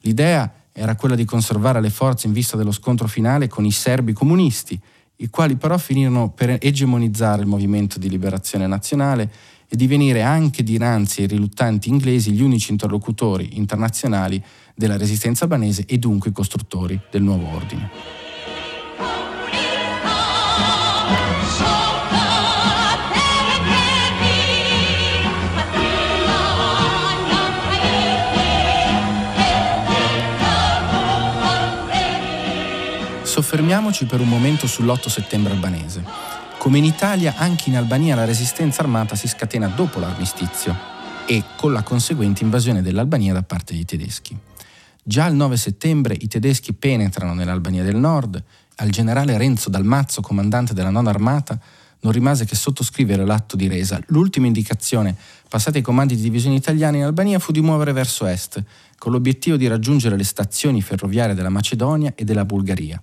L'idea 0.00 0.50
era 0.72 0.96
quella 0.96 1.14
di 1.14 1.26
conservare 1.26 1.82
le 1.82 1.90
forze 1.90 2.26
in 2.26 2.32
vista 2.32 2.56
dello 2.56 2.72
scontro 2.72 3.06
finale 3.06 3.48
con 3.48 3.66
i 3.66 3.70
serbi 3.70 4.14
comunisti 4.14 4.80
i 5.16 5.28
quali 5.28 5.56
però 5.56 5.78
finirono 5.78 6.30
per 6.30 6.56
egemonizzare 6.60 7.42
il 7.42 7.48
movimento 7.48 7.98
di 7.98 8.08
liberazione 8.08 8.66
nazionale 8.66 9.30
e 9.68 9.76
divenire 9.76 10.22
anche 10.22 10.62
dinanzi 10.62 11.22
ai 11.22 11.28
riluttanti 11.28 11.88
inglesi 11.88 12.32
gli 12.32 12.42
unici 12.42 12.72
interlocutori 12.72 13.56
internazionali 13.56 14.42
della 14.74 14.96
resistenza 14.96 15.44
albanese 15.44 15.84
e 15.86 15.98
dunque 15.98 16.30
i 16.30 16.32
costruttori 16.32 17.00
del 17.10 17.22
nuovo 17.22 17.48
ordine. 17.54 18.31
Soffermiamoci 33.52 34.06
per 34.06 34.18
un 34.18 34.30
momento 34.30 34.64
sull'8 34.64 35.08
settembre 35.08 35.52
albanese. 35.52 36.02
Come 36.56 36.78
in 36.78 36.84
Italia, 36.84 37.34
anche 37.36 37.68
in 37.68 37.76
Albania 37.76 38.14
la 38.14 38.24
resistenza 38.24 38.80
armata 38.80 39.14
si 39.14 39.28
scatena 39.28 39.66
dopo 39.66 40.00
l'armistizio 40.00 40.74
e 41.26 41.44
con 41.58 41.74
la 41.74 41.82
conseguente 41.82 42.42
invasione 42.44 42.80
dell'Albania 42.80 43.34
da 43.34 43.42
parte 43.42 43.74
dei 43.74 43.84
tedeschi. 43.84 44.34
Già 45.02 45.26
il 45.26 45.34
9 45.34 45.58
settembre 45.58 46.16
i 46.18 46.28
tedeschi 46.28 46.72
penetrano 46.72 47.34
nell'Albania 47.34 47.82
del 47.82 47.96
Nord, 47.96 48.42
al 48.76 48.88
generale 48.88 49.36
Renzo 49.36 49.68
Dalmazzo, 49.68 50.22
comandante 50.22 50.72
della 50.72 50.88
nona 50.88 51.10
armata, 51.10 51.60
non 52.00 52.12
rimase 52.12 52.46
che 52.46 52.56
sottoscrivere 52.56 53.26
l'atto 53.26 53.54
di 53.54 53.68
resa. 53.68 54.00
L'ultima 54.06 54.46
indicazione 54.46 55.14
passata 55.46 55.76
ai 55.76 55.82
comandi 55.82 56.16
di 56.16 56.22
divisioni 56.22 56.56
italiane 56.56 56.96
in 56.96 57.04
Albania 57.04 57.38
fu 57.38 57.52
di 57.52 57.60
muovere 57.60 57.92
verso 57.92 58.24
est, 58.24 58.64
con 58.96 59.12
l'obiettivo 59.12 59.58
di 59.58 59.66
raggiungere 59.66 60.16
le 60.16 60.24
stazioni 60.24 60.80
ferroviarie 60.80 61.34
della 61.34 61.50
Macedonia 61.50 62.14
e 62.14 62.24
della 62.24 62.46
Bulgaria. 62.46 62.98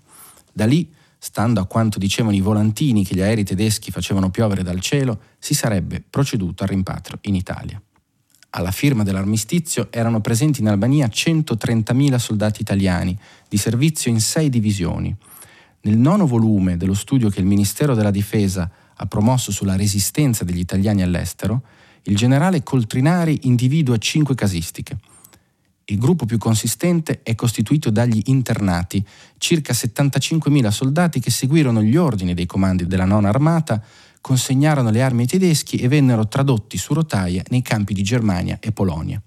Da 0.51 0.65
lì, 0.65 0.91
stando 1.17 1.59
a 1.59 1.65
quanto 1.65 1.99
dicevano 1.99 2.35
i 2.35 2.41
volantini 2.41 3.03
che 3.03 3.15
gli 3.15 3.21
aerei 3.21 3.43
tedeschi 3.43 3.91
facevano 3.91 4.29
piovere 4.29 4.63
dal 4.63 4.79
cielo, 4.79 5.19
si 5.37 5.53
sarebbe 5.53 6.03
proceduto 6.07 6.63
al 6.63 6.69
rimpatrio 6.69 7.19
in 7.23 7.35
Italia. 7.35 7.81
Alla 8.51 8.71
firma 8.71 9.03
dell'armistizio 9.03 9.89
erano 9.91 10.21
presenti 10.21 10.61
in 10.61 10.69
Albania 10.69 11.07
130.000 11.07 12.15
soldati 12.15 12.61
italiani, 12.61 13.17
di 13.47 13.57
servizio 13.57 14.09
in 14.09 14.19
sei 14.19 14.49
divisioni. 14.49 15.15
Nel 15.81 15.97
nono 15.97 16.25
volume 16.25 16.75
dello 16.75 16.95
studio 16.95 17.29
che 17.29 17.39
il 17.39 17.45
Ministero 17.45 17.93
della 17.93 18.11
Difesa 18.11 18.69
ha 18.95 19.05
promosso 19.05 19.51
sulla 19.51 19.75
resistenza 19.75 20.43
degli 20.43 20.59
italiani 20.59 21.03
all'estero, 21.03 21.61
il 22.03 22.15
generale 22.15 22.63
Coltrinari 22.63 23.41
individua 23.43 23.97
cinque 23.97 24.33
casistiche. 24.33 24.97
Il 25.89 25.97
gruppo 25.97 26.25
più 26.25 26.37
consistente 26.37 27.21
è 27.23 27.33
costituito 27.33 27.89
dagli 27.89 28.21
internati, 28.25 29.03
circa 29.39 29.73
75.000 29.73 30.69
soldati 30.69 31.19
che 31.19 31.31
seguirono 31.31 31.81
gli 31.81 31.95
ordini 31.95 32.35
dei 32.35 32.45
comandi 32.45 32.85
della 32.85 33.05
nona 33.05 33.29
armata, 33.29 33.81
consegnarono 34.21 34.91
le 34.91 35.01
armi 35.01 35.21
ai 35.21 35.27
tedeschi 35.27 35.77
e 35.77 35.87
vennero 35.87 36.27
tradotti 36.27 36.77
su 36.77 36.93
rotaia 36.93 37.41
nei 37.49 37.63
campi 37.63 37.95
di 37.95 38.03
Germania 38.03 38.59
e 38.59 38.71
Polonia. 38.71 39.19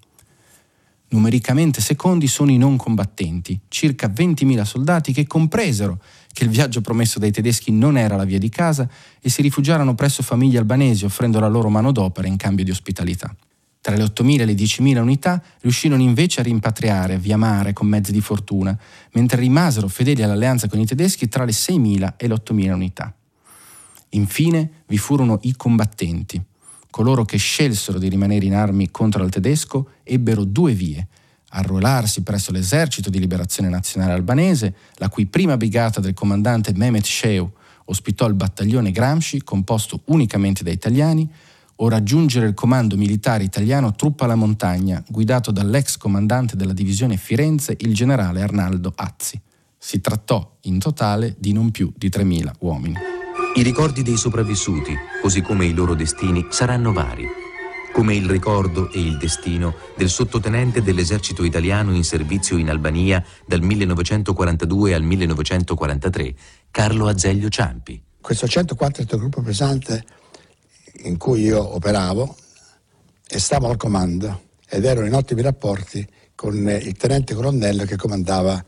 Numericamente 1.09 1.81
secondi 1.81 2.27
sono 2.27 2.49
i 2.49 2.57
non 2.57 2.77
combattenti, 2.77 3.59
circa 3.67 4.07
20.000 4.07 4.61
soldati 4.63 5.11
che 5.11 5.27
compresero 5.27 6.01
che 6.31 6.45
il 6.45 6.49
viaggio 6.49 6.79
promesso 6.79 7.19
dai 7.19 7.31
tedeschi 7.31 7.71
non 7.71 7.97
era 7.97 8.15
la 8.15 8.23
via 8.23 8.39
di 8.39 8.49
casa 8.49 8.89
e 9.19 9.29
si 9.29 9.41
rifugiarono 9.41 9.95
presso 9.95 10.23
famiglie 10.23 10.59
albanesi 10.59 11.03
offrendo 11.03 11.41
la 11.41 11.49
loro 11.49 11.69
manodopera 11.69 12.27
in 12.27 12.37
cambio 12.37 12.63
di 12.63 12.71
ospitalità. 12.71 13.35
Tra 13.83 13.97
le 13.97 14.05
8.000 14.05 14.39
e 14.39 14.45
le 14.45 14.53
10.000 14.53 14.97
unità 14.99 15.43
riuscirono 15.59 16.01
invece 16.01 16.39
a 16.39 16.43
rimpatriare 16.43 17.17
via 17.17 17.35
mare 17.35 17.73
con 17.73 17.85
mezzi 17.85 18.13
di 18.13 18.21
fortuna, 18.21 18.79
mentre 19.11 19.41
rimasero 19.41 19.89
fedeli 19.89 20.23
all'alleanza 20.23 20.69
con 20.69 20.79
i 20.79 20.85
tedeschi 20.85 21.27
tra 21.27 21.43
le 21.43 21.51
6.000 21.51 22.13
e 22.15 22.27
le 22.29 22.33
8.000 22.33 22.71
unità. 22.71 23.13
Infine 24.11 24.83
vi 24.87 24.97
furono 24.97 25.37
i 25.41 25.57
combattenti. 25.57 26.41
Coloro 26.89 27.25
che 27.25 27.35
scelsero 27.35 27.99
di 27.99 28.07
rimanere 28.07 28.45
in 28.45 28.55
armi 28.55 28.89
contro 28.89 29.21
il 29.21 29.29
tedesco 29.29 29.89
ebbero 30.03 30.45
due 30.45 30.71
vie, 30.71 31.05
arruolarsi 31.49 32.23
presso 32.23 32.53
l'esercito 32.53 33.09
di 33.09 33.19
liberazione 33.19 33.67
nazionale 33.67 34.13
albanese, 34.13 34.75
la 34.93 35.09
cui 35.09 35.25
prima 35.25 35.57
brigata 35.57 35.99
del 35.99 36.13
comandante 36.13 36.71
Mehmet 36.73 37.03
Sheu 37.03 37.51
ospitò 37.83 38.27
il 38.27 38.35
battaglione 38.35 38.91
Gramsci, 38.91 39.43
composto 39.43 40.03
unicamente 40.05 40.63
da 40.63 40.71
italiani, 40.71 41.29
o 41.83 41.89
raggiungere 41.89 42.47
il 42.47 42.53
comando 42.53 42.95
militare 42.95 43.43
italiano 43.43 43.93
Truppa 43.93 44.23
alla 44.23 44.35
Montagna, 44.35 45.03
guidato 45.05 45.51
dall'ex 45.51 45.97
comandante 45.97 46.55
della 46.55 46.71
divisione 46.71 47.17
Firenze, 47.17 47.75
il 47.77 47.93
generale 47.93 48.41
Arnaldo 48.41 48.93
Azzi. 48.95 49.39
Si 49.77 49.99
trattò 49.99 50.59
in 50.61 50.79
totale 50.79 51.35
di 51.37 51.51
non 51.51 51.71
più 51.71 51.91
di 51.97 52.07
3.000 52.07 52.53
uomini. 52.59 52.95
I 53.55 53.61
ricordi 53.63 54.01
dei 54.01 54.15
sopravvissuti, 54.15 54.95
così 55.21 55.41
come 55.41 55.65
i 55.65 55.73
loro 55.73 55.93
destini, 55.93 56.47
saranno 56.49 56.93
vari, 56.93 57.27
come 57.91 58.15
il 58.15 58.29
ricordo 58.29 58.89
e 58.89 59.01
il 59.01 59.17
destino 59.17 59.75
del 59.97 60.09
sottotenente 60.09 60.81
dell'esercito 60.81 61.43
italiano 61.43 61.93
in 61.93 62.05
servizio 62.05 62.55
in 62.55 62.69
Albania 62.69 63.21
dal 63.45 63.61
1942 63.61 64.93
al 64.93 65.03
1943, 65.03 66.35
Carlo 66.71 67.07
Azeglio 67.07 67.49
Ciampi. 67.49 68.01
Questo 68.21 68.47
104 68.47 69.17
gruppo 69.17 69.41
pesante 69.41 70.21
in 71.01 71.17
cui 71.17 71.41
io 71.41 71.75
operavo 71.75 72.35
e 73.27 73.39
stavo 73.39 73.69
al 73.69 73.77
comando 73.77 74.51
ed 74.67 74.85
ero 74.85 75.05
in 75.05 75.13
ottimi 75.13 75.41
rapporti 75.41 76.07
con 76.35 76.55
il 76.55 76.95
tenente 76.97 77.33
colonnello 77.33 77.85
che 77.85 77.95
comandava 77.95 78.63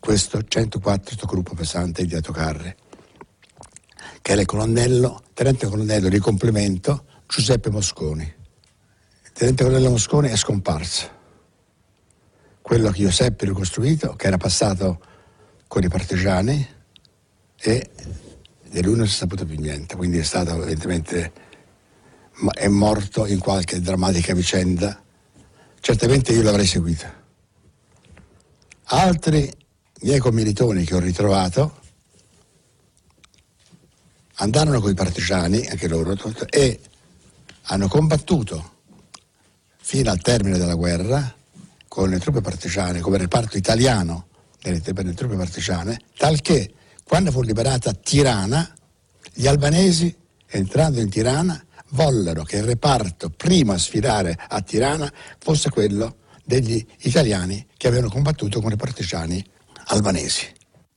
questo 0.00 0.42
104 0.42 1.26
gruppo 1.26 1.54
pesante 1.54 2.04
di 2.04 2.14
Atocarre, 2.14 2.76
che 4.22 4.32
era 4.32 4.40
il 4.40 4.46
colonnello, 4.46 5.22
tenente 5.34 5.66
colonnello 5.66 6.08
di 6.08 6.18
complemento 6.18 7.04
Giuseppe 7.26 7.70
Mosconi. 7.70 8.22
Il 8.22 9.32
tenente 9.32 9.64
colonnello 9.64 9.90
Mosconi 9.90 10.28
è 10.28 10.36
scomparso. 10.36 11.10
Quello 12.62 12.90
che 12.90 13.02
io 13.02 13.10
seppi 13.10 13.46
ricostruito, 13.46 14.14
che 14.14 14.26
era 14.26 14.36
passato 14.36 15.00
con 15.66 15.82
i 15.82 15.88
partigiani 15.88 16.66
e 17.56 17.90
di 18.68 18.82
lui 18.82 18.96
non 18.96 19.06
si 19.06 19.14
è 19.14 19.16
saputo 19.18 19.44
più 19.44 19.58
niente, 19.58 19.96
quindi 19.96 20.18
è 20.18 20.22
stato 20.22 20.54
evidentemente 20.54 21.32
è 22.52 22.68
morto 22.68 23.26
in 23.26 23.38
qualche 23.38 23.80
drammatica 23.80 24.34
vicenda. 24.34 25.02
Certamente 25.80 26.32
io 26.32 26.42
l'avrei 26.42 26.66
seguito. 26.66 27.06
Altri 28.84 29.50
miei 30.02 30.18
commilitoni 30.18 30.84
che 30.84 30.94
ho 30.94 30.98
ritrovato 30.98 31.80
andarono 34.34 34.80
con 34.80 34.90
i 34.90 34.94
partigiani, 34.94 35.66
anche 35.66 35.88
loro, 35.88 36.14
e 36.50 36.80
hanno 37.62 37.88
combattuto 37.88 38.74
fino 39.78 40.10
al 40.10 40.20
termine 40.20 40.58
della 40.58 40.74
guerra 40.74 41.34
con 41.88 42.10
le 42.10 42.18
truppe 42.18 42.42
partigiane, 42.42 43.00
come 43.00 43.16
reparto 43.16 43.56
italiano 43.56 44.26
per 44.60 44.72
le 44.72 45.14
truppe 45.14 45.36
partigiane, 45.36 46.00
talché 46.16 46.70
quando 47.08 47.30
fu 47.30 47.40
liberata 47.40 47.92
Tirana, 47.92 48.68
gli 49.32 49.46
albanesi, 49.46 50.12
entrando 50.48 50.98
in 50.98 51.08
Tirana, 51.08 51.64
vollero 51.90 52.42
che 52.42 52.56
il 52.56 52.64
reparto 52.64 53.30
primo 53.30 53.72
a 53.72 53.78
sfilare 53.78 54.36
a 54.48 54.60
Tirana 54.60 55.10
fosse 55.38 55.70
quello 55.70 56.16
degli 56.44 56.84
italiani 57.02 57.64
che 57.76 57.86
avevano 57.86 58.10
combattuto 58.10 58.60
con 58.60 58.72
i 58.72 58.76
partigiani 58.76 59.44
albanesi. 59.86 60.46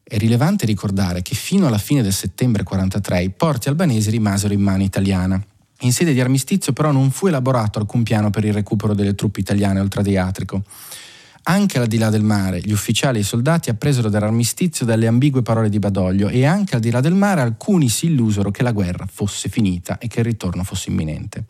È 0.02 0.18
rilevante 0.18 0.66
ricordare 0.66 1.22
che 1.22 1.36
fino 1.36 1.68
alla 1.68 1.78
fine 1.78 2.02
del 2.02 2.14
settembre 2.14 2.64
43 2.64 3.22
i 3.22 3.30
porti 3.30 3.70
albanesi 3.70 4.10
rimasero 4.10 4.52
in 4.52 4.62
mano 4.62 4.82
italiana. 4.82 5.40
In 5.82 5.94
sede 5.94 6.14
di 6.14 6.20
armistizio 6.20 6.74
però 6.74 6.92
non 6.92 7.12
fu 7.12 7.28
elaborato 7.28 7.78
alcun 7.78 8.02
piano 8.02 8.32
per 8.32 8.46
il 8.46 8.54
recupero 8.54 8.96
delle 8.96 9.14
truppe 9.14 9.42
italiane 9.42 9.80
oltre 9.80 10.00
Adriatico. 10.00 10.64
Anche 11.50 11.80
al 11.80 11.88
di 11.88 11.98
là 11.98 12.12
del 12.12 12.22
mare, 12.22 12.60
gli 12.60 12.72
ufficiali 12.72 13.18
e 13.18 13.22
i 13.22 13.24
soldati 13.24 13.72
appresero 13.72 14.08
dall'armistizio 14.08 14.86
dalle 14.86 15.08
ambigue 15.08 15.42
parole 15.42 15.70
di 15.70 15.80
Badoglio 15.80 16.28
e 16.28 16.46
anche 16.46 16.76
al 16.76 16.80
di 16.80 16.92
là 16.92 17.02
del 17.02 17.16
mare 17.16 17.42
alcuni 17.42 17.90
si 17.90 18.06
illusero 18.06 18.52
che 18.52 18.62
la 18.62 18.72
guerra 18.72 19.08
fosse 19.12 19.50
finita 19.50 19.98
e 19.98 20.08
che 20.08 20.20
il 20.20 20.26
ritorno 20.26 20.64
fosse 20.64 20.92
imminente. 20.92 21.46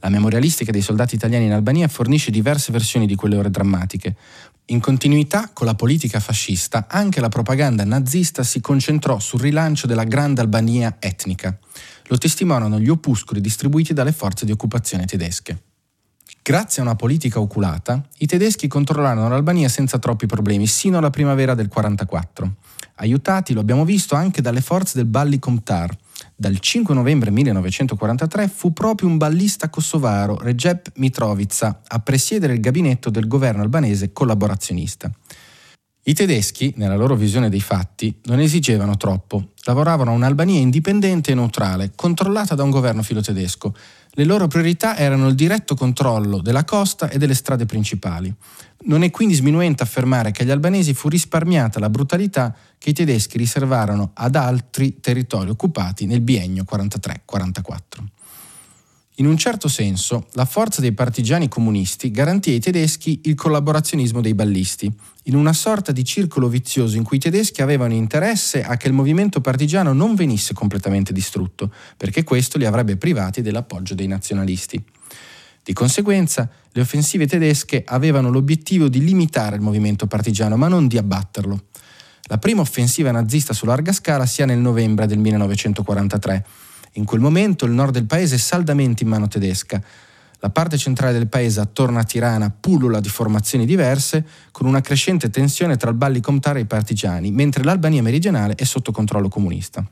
La 0.00 0.10
memorialistica 0.10 0.70
dei 0.70 0.82
soldati 0.82 1.14
italiani 1.14 1.46
in 1.46 1.52
Albania 1.52 1.88
fornisce 1.88 2.30
diverse 2.30 2.72
versioni 2.72 3.06
di 3.06 3.14
quelle 3.14 3.38
ore 3.38 3.48
drammatiche. 3.48 4.14
In 4.66 4.80
continuità 4.80 5.48
con 5.50 5.64
la 5.64 5.74
politica 5.74 6.20
fascista, 6.20 6.84
anche 6.86 7.18
la 7.18 7.30
propaganda 7.30 7.84
nazista 7.84 8.42
si 8.42 8.60
concentrò 8.60 9.18
sul 9.18 9.40
rilancio 9.40 9.86
della 9.86 10.04
Grande 10.04 10.42
Albania 10.42 10.96
etnica. 10.98 11.56
Lo 12.08 12.18
testimoniano 12.18 12.78
gli 12.78 12.90
opuscoli 12.90 13.40
distribuiti 13.40 13.94
dalle 13.94 14.12
forze 14.12 14.44
di 14.44 14.52
occupazione 14.52 15.06
tedesche. 15.06 15.58
Grazie 16.48 16.80
a 16.80 16.84
una 16.84 16.94
politica 16.94 17.40
oculata, 17.40 18.00
i 18.18 18.26
tedeschi 18.26 18.68
controllarono 18.68 19.28
l'Albania 19.28 19.68
senza 19.68 19.98
troppi 19.98 20.26
problemi 20.26 20.68
sino 20.68 20.98
alla 20.98 21.10
primavera 21.10 21.56
del 21.56 21.66
1944, 21.66 22.54
aiutati, 22.98 23.52
lo 23.52 23.58
abbiamo 23.58 23.84
visto, 23.84 24.14
anche 24.14 24.40
dalle 24.42 24.60
forze 24.60 24.96
del 24.96 25.06
Balli 25.06 25.40
Komtar. 25.40 25.98
Dal 26.36 26.56
5 26.56 26.94
novembre 26.94 27.32
1943 27.32 28.46
fu 28.46 28.72
proprio 28.72 29.08
un 29.08 29.16
ballista 29.16 29.68
kosovaro, 29.68 30.38
Recep 30.38 30.92
Mitrovica, 30.98 31.80
a 31.84 31.98
presiedere 31.98 32.52
il 32.52 32.60
gabinetto 32.60 33.10
del 33.10 33.26
governo 33.26 33.62
albanese 33.62 34.12
collaborazionista. 34.12 35.10
I 36.08 36.14
tedeschi, 36.14 36.72
nella 36.76 36.94
loro 36.94 37.16
visione 37.16 37.48
dei 37.48 37.60
fatti, 37.60 38.20
non 38.26 38.38
esigevano 38.38 38.96
troppo. 38.96 39.48
Lavoravano 39.64 40.12
a 40.12 40.14
un'Albania 40.14 40.60
indipendente 40.60 41.32
e 41.32 41.34
neutrale, 41.34 41.90
controllata 41.96 42.54
da 42.54 42.62
un 42.62 42.70
governo 42.70 43.02
filo-tedesco. 43.02 43.74
Le 44.18 44.24
loro 44.24 44.46
priorità 44.46 44.96
erano 44.96 45.28
il 45.28 45.34
diretto 45.34 45.74
controllo 45.74 46.40
della 46.40 46.64
costa 46.64 47.10
e 47.10 47.18
delle 47.18 47.34
strade 47.34 47.66
principali. 47.66 48.34
Non 48.84 49.02
è 49.02 49.10
quindi 49.10 49.34
sminuente 49.34 49.82
affermare 49.82 50.30
che 50.30 50.42
agli 50.42 50.50
albanesi 50.50 50.94
fu 50.94 51.10
risparmiata 51.10 51.78
la 51.80 51.90
brutalità 51.90 52.56
che 52.78 52.90
i 52.90 52.94
tedeschi 52.94 53.36
riservarono 53.36 54.12
ad 54.14 54.34
altri 54.34 55.00
territori 55.00 55.50
occupati 55.50 56.06
nel 56.06 56.22
biennio 56.22 56.64
43-44. 56.66 58.15
In 59.18 59.26
un 59.26 59.38
certo 59.38 59.68
senso, 59.68 60.26
la 60.32 60.44
forza 60.44 60.82
dei 60.82 60.92
partigiani 60.92 61.48
comunisti 61.48 62.10
garantì 62.10 62.50
ai 62.50 62.60
tedeschi 62.60 63.20
il 63.24 63.34
collaborazionismo 63.34 64.20
dei 64.20 64.34
ballisti, 64.34 64.92
in 65.22 65.34
una 65.34 65.54
sorta 65.54 65.90
di 65.90 66.04
circolo 66.04 66.48
vizioso 66.48 66.98
in 66.98 67.02
cui 67.02 67.16
i 67.16 67.20
tedeschi 67.20 67.62
avevano 67.62 67.94
interesse 67.94 68.62
a 68.62 68.76
che 68.76 68.88
il 68.88 68.92
movimento 68.92 69.40
partigiano 69.40 69.94
non 69.94 70.14
venisse 70.14 70.52
completamente 70.52 71.14
distrutto, 71.14 71.72
perché 71.96 72.24
questo 72.24 72.58
li 72.58 72.66
avrebbe 72.66 72.98
privati 72.98 73.40
dell'appoggio 73.40 73.94
dei 73.94 74.06
nazionalisti. 74.06 74.84
Di 75.62 75.72
conseguenza, 75.72 76.46
le 76.70 76.80
offensive 76.82 77.26
tedesche 77.26 77.84
avevano 77.86 78.30
l'obiettivo 78.30 78.88
di 78.88 79.02
limitare 79.02 79.56
il 79.56 79.62
movimento 79.62 80.06
partigiano, 80.06 80.58
ma 80.58 80.68
non 80.68 80.88
di 80.88 80.98
abbatterlo. 80.98 81.68
La 82.24 82.36
prima 82.36 82.60
offensiva 82.60 83.12
nazista 83.12 83.54
su 83.54 83.64
larga 83.64 83.92
scala 83.92 84.26
sia 84.26 84.44
nel 84.44 84.58
novembre 84.58 85.06
del 85.06 85.18
1943 85.18 86.44
in 86.96 87.04
quel 87.04 87.20
momento 87.20 87.64
il 87.64 87.72
nord 87.72 87.92
del 87.92 88.06
paese 88.06 88.36
è 88.36 88.38
saldamente 88.38 89.02
in 89.02 89.08
mano 89.08 89.28
tedesca. 89.28 89.82
La 90.40 90.50
parte 90.50 90.76
centrale 90.76 91.12
del 91.12 91.28
paese 91.28 91.60
attorno 91.60 91.98
a 91.98 92.04
Tirana 92.04 92.50
pullula 92.50 93.00
di 93.00 93.08
formazioni 93.08 93.64
diverse, 93.64 94.24
con 94.50 94.66
una 94.66 94.80
crescente 94.80 95.30
tensione 95.30 95.76
tra 95.76 95.90
il 95.90 95.96
Balli 95.96 96.20
Comtare 96.20 96.58
e 96.58 96.62
i 96.62 96.66
partigiani, 96.66 97.30
mentre 97.30 97.64
l'Albania 97.64 98.02
meridionale 98.02 98.54
è 98.54 98.64
sotto 98.64 98.92
controllo 98.92 99.28
comunista. 99.28 99.84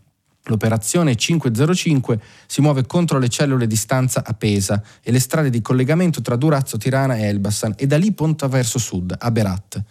L'operazione 0.46 1.16
505 1.16 2.20
si 2.46 2.61
muove 2.61 2.84
contro 2.84 3.18
le 3.18 3.28
cellule 3.28 3.66
di 3.66 3.76
stanza 3.76 4.23
a 4.25 4.34
Pesa 4.34 4.82
e 5.02 5.11
le 5.11 5.18
strade 5.18 5.49
di 5.49 5.62
collegamento 5.62 6.20
tra 6.20 6.37
Durazzo, 6.37 6.76
Tirana 6.76 7.16
e 7.16 7.23
Elbasan 7.23 7.75
e 7.78 7.87
da 7.87 7.96
lì 7.96 8.12
punta 8.12 8.46
verso 8.46 8.78
sud, 8.78 9.14
a 9.18 9.30
Berat. 9.30 9.82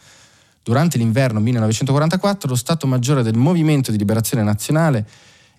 Durante 0.62 1.00
l'inverno 1.00 1.40
1944 1.40 2.48
lo 2.48 2.56
Stato 2.56 2.86
Maggiore 2.86 3.24
del 3.24 3.36
Movimento 3.36 3.90
di 3.90 3.98
Liberazione 3.98 4.44
Nazionale 4.44 5.06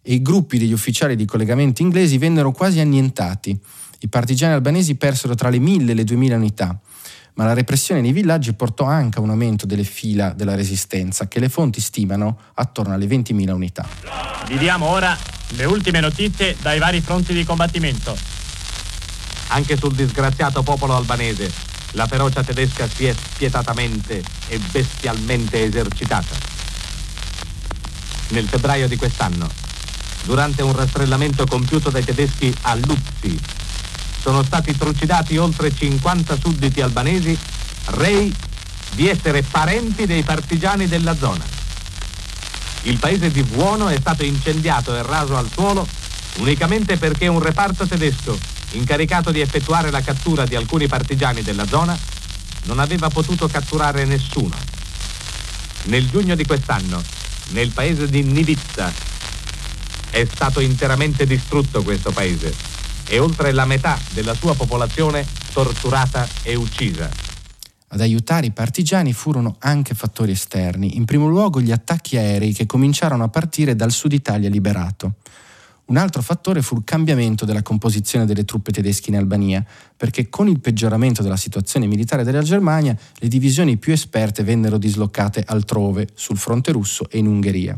e 0.06 0.12
i 0.12 0.22
gruppi 0.22 0.58
degli 0.58 0.72
ufficiali 0.72 1.16
di 1.16 1.24
collegamento 1.24 1.80
inglesi 1.80 2.18
vennero 2.18 2.52
quasi 2.52 2.78
annientati. 2.78 3.58
I 4.00 4.08
partigiani 4.08 4.52
albanesi 4.52 4.96
persero 4.96 5.34
tra 5.34 5.48
le 5.48 5.58
1000 5.58 5.92
e 5.92 5.94
le 5.94 6.04
2000 6.04 6.36
unità, 6.36 6.78
ma 7.34 7.44
la 7.44 7.54
repressione 7.54 8.02
nei 8.02 8.12
villaggi 8.12 8.52
portò 8.52 8.84
anche 8.84 9.18
a 9.18 9.22
un 9.22 9.30
aumento 9.30 9.64
delle 9.64 9.82
fila 9.82 10.34
della 10.34 10.54
resistenza, 10.54 11.26
che 11.26 11.40
le 11.40 11.48
fonti 11.48 11.80
stimano 11.80 12.38
attorno 12.54 12.92
alle 12.92 13.06
20.000 13.06 13.50
unità. 13.50 13.88
Vi 14.46 14.58
diamo 14.58 14.86
ora 14.86 15.16
le 15.56 15.64
ultime 15.64 16.00
notizie 16.00 16.54
dai 16.60 16.78
vari 16.78 17.00
fronti 17.00 17.32
di 17.32 17.44
combattimento. 17.44 18.14
Anche 19.48 19.78
sul 19.78 19.94
disgraziato 19.94 20.62
popolo 20.62 20.94
albanese 20.96 21.50
la 21.92 22.06
ferocia 22.06 22.42
tedesca 22.42 22.86
si 22.88 23.06
è 23.06 23.14
spietatamente 23.14 24.22
e 24.48 24.60
bestialmente 24.70 25.64
esercitata. 25.64 26.36
Nel 28.28 28.46
febbraio 28.48 28.86
di 28.86 28.96
quest'anno 28.96 29.63
durante 30.24 30.62
un 30.62 30.74
rastrellamento 30.74 31.46
compiuto 31.46 31.90
dai 31.90 32.04
tedeschi 32.04 32.54
a 32.62 32.74
Luzzi. 32.74 33.38
Sono 34.20 34.42
stati 34.42 34.76
trucidati 34.76 35.36
oltre 35.36 35.74
50 35.74 36.38
sudditi 36.38 36.80
albanesi, 36.80 37.38
rei 37.86 38.34
di 38.94 39.08
essere 39.08 39.42
parenti 39.42 40.06
dei 40.06 40.22
partigiani 40.22 40.86
della 40.86 41.16
zona. 41.16 41.44
Il 42.82 42.98
paese 42.98 43.30
di 43.30 43.42
Buono 43.42 43.88
è 43.88 43.98
stato 43.98 44.24
incendiato 44.24 44.94
e 44.94 45.02
raso 45.02 45.36
al 45.36 45.50
suolo 45.50 45.86
unicamente 46.38 46.96
perché 46.96 47.26
un 47.28 47.40
reparto 47.40 47.86
tedesco, 47.86 48.36
incaricato 48.72 49.30
di 49.30 49.40
effettuare 49.40 49.90
la 49.90 50.00
cattura 50.00 50.44
di 50.44 50.54
alcuni 50.54 50.86
partigiani 50.86 51.42
della 51.42 51.66
zona, 51.66 51.96
non 52.64 52.78
aveva 52.78 53.08
potuto 53.08 53.46
catturare 53.46 54.04
nessuno. 54.04 54.56
Nel 55.84 56.08
giugno 56.08 56.34
di 56.34 56.44
quest'anno, 56.44 57.02
nel 57.48 57.70
paese 57.70 58.08
di 58.08 58.22
Nivizza, 58.22 58.92
è 60.14 60.24
stato 60.26 60.60
interamente 60.60 61.26
distrutto 61.26 61.82
questo 61.82 62.12
paese 62.12 62.54
e 63.08 63.18
oltre 63.18 63.50
la 63.50 63.64
metà 63.64 63.98
della 64.12 64.32
sua 64.34 64.54
popolazione 64.54 65.26
torturata 65.52 66.24
e 66.44 66.54
uccisa. 66.54 67.10
Ad 67.88 68.00
aiutare 68.00 68.46
i 68.46 68.52
partigiani 68.52 69.12
furono 69.12 69.56
anche 69.58 69.92
fattori 69.94 70.30
esterni, 70.30 70.94
in 70.94 71.04
primo 71.04 71.26
luogo 71.26 71.60
gli 71.60 71.72
attacchi 71.72 72.16
aerei 72.16 72.52
che 72.52 72.64
cominciarono 72.64 73.24
a 73.24 73.28
partire 73.28 73.74
dal 73.74 73.90
sud 73.90 74.12
Italia 74.12 74.48
liberato. 74.48 75.14
Un 75.86 75.96
altro 75.96 76.22
fattore 76.22 76.62
fu 76.62 76.76
il 76.76 76.84
cambiamento 76.84 77.44
della 77.44 77.62
composizione 77.62 78.24
delle 78.24 78.44
truppe 78.44 78.70
tedesche 78.70 79.10
in 79.10 79.16
Albania, 79.16 79.66
perché 79.96 80.28
con 80.28 80.46
il 80.46 80.60
peggioramento 80.60 81.22
della 81.22 81.36
situazione 81.36 81.88
militare 81.88 82.22
della 82.22 82.42
Germania, 82.42 82.96
le 83.16 83.28
divisioni 83.28 83.78
più 83.78 83.92
esperte 83.92 84.44
vennero 84.44 84.78
dislocate 84.78 85.42
altrove, 85.44 86.06
sul 86.14 86.38
fronte 86.38 86.70
russo 86.70 87.10
e 87.10 87.18
in 87.18 87.26
Ungheria. 87.26 87.76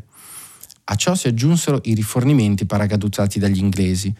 A 0.88 0.94
ciò 0.94 1.16
si 1.16 1.26
aggiunsero 1.26 1.80
i 1.84 1.94
rifornimenti 1.94 2.64
paracadutati 2.64 3.40
dagli 3.40 3.58
inglesi. 3.58 4.14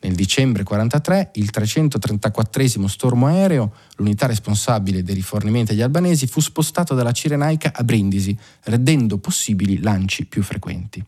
Nel 0.00 0.14
dicembre 0.14 0.64
1943 0.64 1.30
il 1.40 1.50
334 1.50 2.88
stormo 2.88 3.26
aereo, 3.26 3.72
l'unità 3.96 4.26
responsabile 4.26 5.02
dei 5.02 5.14
rifornimenti 5.14 5.72
agli 5.72 5.80
albanesi, 5.80 6.26
fu 6.26 6.40
spostato 6.40 6.94
dalla 6.94 7.12
Cirenaica 7.12 7.72
a 7.74 7.82
Brindisi, 7.84 8.36
rendendo 8.64 9.16
possibili 9.16 9.80
lanci 9.80 10.26
più 10.26 10.42
frequenti. 10.42 11.02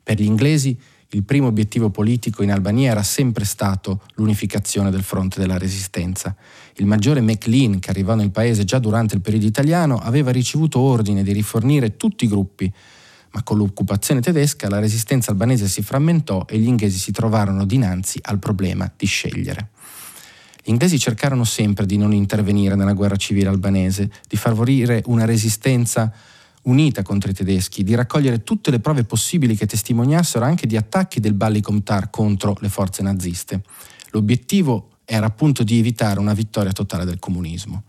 Per 0.00 0.20
gli 0.20 0.24
inglesi 0.24 0.78
il 1.10 1.24
primo 1.24 1.48
obiettivo 1.48 1.90
politico 1.90 2.44
in 2.44 2.52
Albania 2.52 2.92
era 2.92 3.02
sempre 3.02 3.44
stato 3.44 4.02
l'unificazione 4.14 4.90
del 4.92 5.02
fronte 5.02 5.40
della 5.40 5.58
resistenza. 5.58 6.36
Il 6.76 6.86
maggiore 6.86 7.20
McLean, 7.20 7.80
che 7.80 7.90
arrivò 7.90 8.14
nel 8.14 8.30
paese 8.30 8.64
già 8.64 8.78
durante 8.78 9.16
il 9.16 9.22
periodo 9.22 9.46
italiano, 9.46 9.98
aveva 9.98 10.30
ricevuto 10.30 10.78
ordine 10.78 11.24
di 11.24 11.32
rifornire 11.32 11.96
tutti 11.96 12.26
i 12.26 12.28
gruppi 12.28 12.72
ma 13.32 13.42
con 13.42 13.58
l'occupazione 13.58 14.20
tedesca 14.20 14.68
la 14.68 14.78
resistenza 14.78 15.30
albanese 15.30 15.68
si 15.68 15.82
frammentò 15.82 16.44
e 16.48 16.58
gli 16.58 16.66
inglesi 16.66 16.98
si 16.98 17.12
trovarono 17.12 17.64
dinanzi 17.64 18.18
al 18.22 18.38
problema 18.38 18.90
di 18.96 19.06
scegliere. 19.06 19.70
Gli 20.62 20.70
inglesi 20.70 20.98
cercarono 20.98 21.44
sempre 21.44 21.86
di 21.86 21.96
non 21.96 22.12
intervenire 22.12 22.74
nella 22.74 22.92
guerra 22.92 23.16
civile 23.16 23.48
albanese, 23.48 24.10
di 24.26 24.36
favorire 24.36 25.02
una 25.06 25.24
resistenza 25.24 26.12
unita 26.62 27.02
contro 27.02 27.30
i 27.30 27.34
tedeschi, 27.34 27.84
di 27.84 27.94
raccogliere 27.94 28.42
tutte 28.42 28.70
le 28.70 28.80
prove 28.80 29.04
possibili 29.04 29.56
che 29.56 29.66
testimoniassero 29.66 30.44
anche 30.44 30.66
di 30.66 30.76
attacchi 30.76 31.20
del 31.20 31.34
Balli 31.34 31.60
Comtar 31.60 32.10
contro 32.10 32.56
le 32.60 32.68
forze 32.68 33.02
naziste. 33.02 33.62
L'obiettivo 34.10 34.90
era 35.04 35.26
appunto 35.26 35.62
di 35.62 35.78
evitare 35.78 36.18
una 36.18 36.34
vittoria 36.34 36.72
totale 36.72 37.04
del 37.04 37.20
comunismo. 37.20 37.84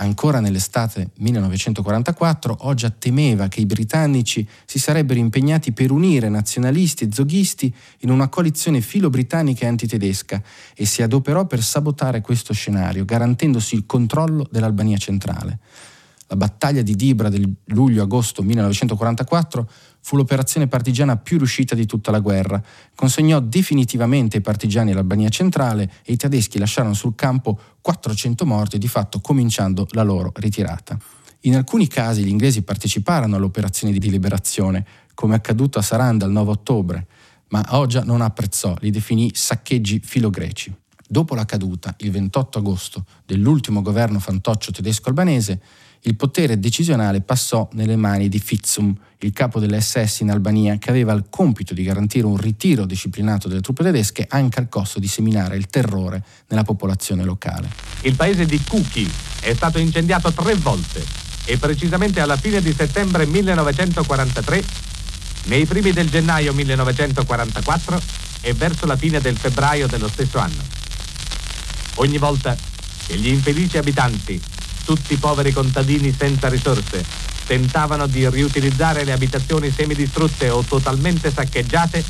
Ancora 0.00 0.40
nell'estate 0.40 1.10
1944 1.18 2.56
Oggia 2.60 2.88
temeva 2.88 3.48
che 3.48 3.60
i 3.60 3.66
britannici 3.66 4.48
si 4.64 4.78
sarebbero 4.78 5.20
impegnati 5.20 5.72
per 5.72 5.90
unire 5.90 6.30
nazionalisti 6.30 7.04
e 7.04 7.08
zoghisti 7.12 7.72
in 7.98 8.10
una 8.10 8.28
coalizione 8.28 8.80
filo-britannica 8.80 9.66
e 9.66 9.68
antitedesca 9.68 10.42
e 10.74 10.86
si 10.86 11.02
adoperò 11.02 11.44
per 11.44 11.62
sabotare 11.62 12.22
questo 12.22 12.54
scenario, 12.54 13.04
garantendosi 13.04 13.74
il 13.74 13.84
controllo 13.84 14.48
dell'Albania 14.50 14.96
centrale. 14.96 15.58
La 16.28 16.36
battaglia 16.36 16.80
di 16.80 16.96
Dibra 16.96 17.28
del 17.28 17.52
luglio-agosto 17.66 18.42
1944 18.42 19.70
fu 20.02 20.16
l'operazione 20.16 20.66
partigiana 20.66 21.16
più 21.16 21.38
riuscita 21.38 21.74
di 21.74 21.86
tutta 21.86 22.10
la 22.10 22.20
guerra. 22.20 22.62
Consegnò 22.94 23.40
definitivamente 23.40 24.38
i 24.38 24.40
partigiani 24.40 24.92
all'Albania 24.92 25.28
centrale 25.28 25.90
e 26.04 26.12
i 26.12 26.16
tedeschi 26.16 26.58
lasciarono 26.58 26.94
sul 26.94 27.14
campo 27.14 27.58
400 27.80 28.46
morti, 28.46 28.78
di 28.78 28.88
fatto 28.88 29.20
cominciando 29.20 29.86
la 29.90 30.02
loro 30.02 30.32
ritirata. 30.36 30.98
In 31.44 31.56
alcuni 31.56 31.86
casi 31.86 32.22
gli 32.22 32.28
inglesi 32.28 32.62
parteciparono 32.62 33.36
all'operazione 33.36 33.92
di 33.96 34.10
liberazione, 34.10 34.84
come 35.14 35.34
accaduto 35.34 35.78
a 35.78 35.82
Saranda 35.82 36.26
il 36.26 36.32
9 36.32 36.50
ottobre, 36.50 37.06
ma 37.48 37.64
Ogia 37.70 38.02
non 38.04 38.20
apprezzò, 38.20 38.74
li 38.80 38.90
definì 38.90 39.30
saccheggi 39.34 40.00
filogreci. 40.04 40.74
Dopo 41.12 41.34
la 41.34 41.44
caduta, 41.44 41.92
il 41.98 42.12
28 42.12 42.58
agosto, 42.58 43.04
dell'ultimo 43.26 43.82
governo 43.82 44.20
fantoccio 44.20 44.70
tedesco-albanese, 44.70 45.60
il 46.02 46.14
potere 46.14 46.60
decisionale 46.60 47.20
passò 47.20 47.68
nelle 47.72 47.96
mani 47.96 48.28
di 48.28 48.38
Fitzum, 48.38 48.94
il 49.18 49.32
capo 49.32 49.58
delle 49.58 49.80
SS 49.80 50.20
in 50.20 50.30
Albania, 50.30 50.78
che 50.78 50.88
aveva 50.88 51.12
il 51.12 51.24
compito 51.28 51.74
di 51.74 51.82
garantire 51.82 52.26
un 52.26 52.36
ritiro 52.36 52.86
disciplinato 52.86 53.48
delle 53.48 53.60
truppe 53.60 53.82
tedesche 53.82 54.24
anche 54.28 54.60
al 54.60 54.68
costo 54.68 55.00
di 55.00 55.08
seminare 55.08 55.56
il 55.56 55.66
terrore 55.66 56.22
nella 56.46 56.62
popolazione 56.62 57.24
locale. 57.24 57.68
Il 58.02 58.14
paese 58.14 58.46
di 58.46 58.62
Kuki 58.62 59.10
è 59.40 59.52
stato 59.52 59.80
incendiato 59.80 60.30
tre 60.30 60.54
volte 60.54 61.04
e 61.44 61.58
precisamente 61.58 62.20
alla 62.20 62.36
fine 62.36 62.62
di 62.62 62.72
settembre 62.72 63.26
1943, 63.26 64.64
nei 65.46 65.66
primi 65.66 65.90
del 65.90 66.08
gennaio 66.08 66.54
1944 66.54 68.00
e 68.42 68.54
verso 68.54 68.86
la 68.86 68.94
fine 68.94 69.20
del 69.20 69.36
febbraio 69.36 69.88
dello 69.88 70.06
stesso 70.06 70.38
anno. 70.38 70.78
Ogni 72.00 72.16
volta 72.16 72.56
che 73.06 73.16
gli 73.16 73.28
infelici 73.28 73.76
abitanti 73.76 74.40
tutti 74.84 75.16
poveri 75.16 75.52
contadini 75.52 76.14
senza 76.16 76.48
risorse 76.48 77.04
tentavano 77.46 78.06
di 78.06 78.26
riutilizzare 78.28 79.04
le 79.04 79.12
abitazioni 79.12 79.70
semidistrutte 79.70 80.48
o 80.48 80.62
totalmente 80.62 81.30
saccheggiate, 81.30 82.02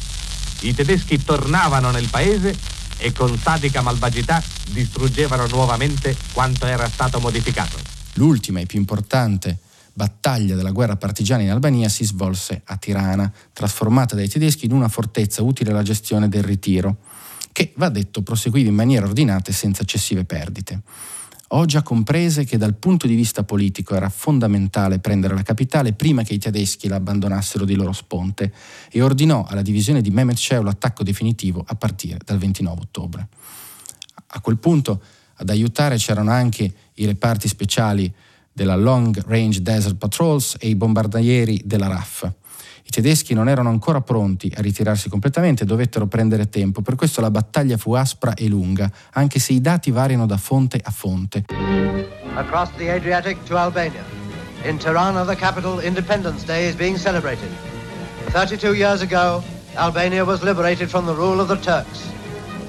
i 0.61 0.75
tedeschi 0.75 1.25
tornavano 1.25 1.91
nel 1.91 2.09
paese 2.09 2.57
e 2.99 3.11
con 3.13 3.37
sadica 3.37 3.81
malvagità 3.81 4.41
distruggevano 4.71 5.47
nuovamente 5.49 6.17
quanto 6.33 6.67
era 6.67 6.89
stato 6.89 7.19
modificato. 7.19 7.77
L'ultima 8.15 8.61
e 8.61 8.67
più 8.67 8.79
importante 8.79 9.59
battaglia 9.93 10.55
della 10.55 10.71
guerra 10.71 10.97
partigiana 10.97 11.43
in 11.43 11.51
Albania 11.51 11.89
si 11.89 12.05
svolse 12.05 12.63
a 12.65 12.77
Tirana, 12.77 13.31
trasformata 13.53 14.15
dai 14.15 14.29
tedeschi 14.29 14.67
in 14.67 14.73
una 14.73 14.89
fortezza 14.89 15.43
utile 15.43 15.73
alla 15.73 15.83
gestione 15.83 16.29
del 16.29 16.45
ritiro, 16.45 16.99
che, 17.53 17.73
va 17.77 17.89
detto, 17.89 18.23
proseguiva 18.23 18.69
in 18.69 18.75
maniera 18.75 19.07
ordinata 19.07 19.51
e 19.51 19.55
senza 19.55 19.83
eccessive 19.83 20.25
perdite. 20.25 20.83
Oggia 21.53 21.83
comprese 21.83 22.45
che 22.45 22.59
dal 22.59 22.77
punto 22.77 23.09
di 23.09 23.17
vista 23.17 23.43
politico 23.43 23.97
era 23.97 24.09
fondamentale 24.09 25.01
prendere 25.01 25.35
la 25.35 25.43
capitale 25.43 25.93
prima 25.95 26.23
che 26.23 26.35
i 26.35 26.39
tedeschi 26.39 26.87
la 26.87 26.95
abbandonassero 26.95 27.65
di 27.65 27.75
loro 27.75 27.93
sponte 27.93 28.53
e 28.89 29.03
ordinò 29.03 29.45
alla 29.49 29.63
divisione 29.63 30.01
di 30.01 30.11
Mehmet 30.11 30.37
Sheu 30.37 30.63
l'attacco 30.63 31.03
definitivo 31.03 31.65
a 31.67 31.75
partire 31.75 32.19
dal 32.25 32.39
29 32.39 32.81
ottobre. 32.83 33.29
A 34.29 34.41
quel 34.41 34.59
punto 34.59 35.03
ad 35.35 35.49
aiutare 35.49 35.97
c'erano 35.97 36.31
anche 36.31 36.73
i 36.95 37.05
reparti 37.05 37.49
speciali 37.49 38.13
della 38.53 38.77
Long 38.77 39.21
Range 39.27 39.61
Desert 39.61 39.97
Patrols 39.97 40.55
e 40.61 40.69
i 40.69 40.77
bombardieri 40.77 41.63
della 41.65 41.89
RAF. 41.89 42.33
I 42.91 42.93
tedeschi 42.93 43.35
non 43.35 43.49
erano 43.49 43.69
ancora 43.69 44.01
pronti 44.01 44.53
a 44.57 44.61
ritirarsi 44.61 45.09
completamente 45.09 45.65
dovettero 45.65 46.09
prendere 46.09 46.49
tempo, 46.49 46.83
per 46.83 46.97
questo 46.97 47.21
la 47.21 47.31
battaglia 47.31 47.77
fu 47.77 47.93
aspra 47.93 48.35
e 48.35 48.49
lunga, 48.49 48.91
anche 49.13 49.39
se 49.39 49.53
i 49.53 49.61
dati 49.61 49.93
variano 49.93 50.27
da 50.27 50.37
fonte 50.37 50.81
a 50.83 50.91
fonte. 50.91 51.45
Across 52.35 52.71
the 52.79 52.91
Adriatic 52.91 53.45
to 53.45 53.57
Albania. 53.57 54.03
In 54.65 54.77
Tirana, 54.79 55.25
the 55.25 55.37
capital, 55.37 55.79
Independence 55.79 56.45
Day 56.45 56.67
is 56.67 56.75
being 56.75 56.99
celebrated. 56.99 57.49
32 58.33 58.75
years 58.75 59.03
ago, 59.03 59.41
Albania 59.77 60.25
was 60.25 60.43
liberated 60.43 60.89
from 60.89 61.07
the 61.07 61.15
rule 61.15 61.41
of 61.41 61.47
the 61.47 61.59
Turks. 61.59 62.11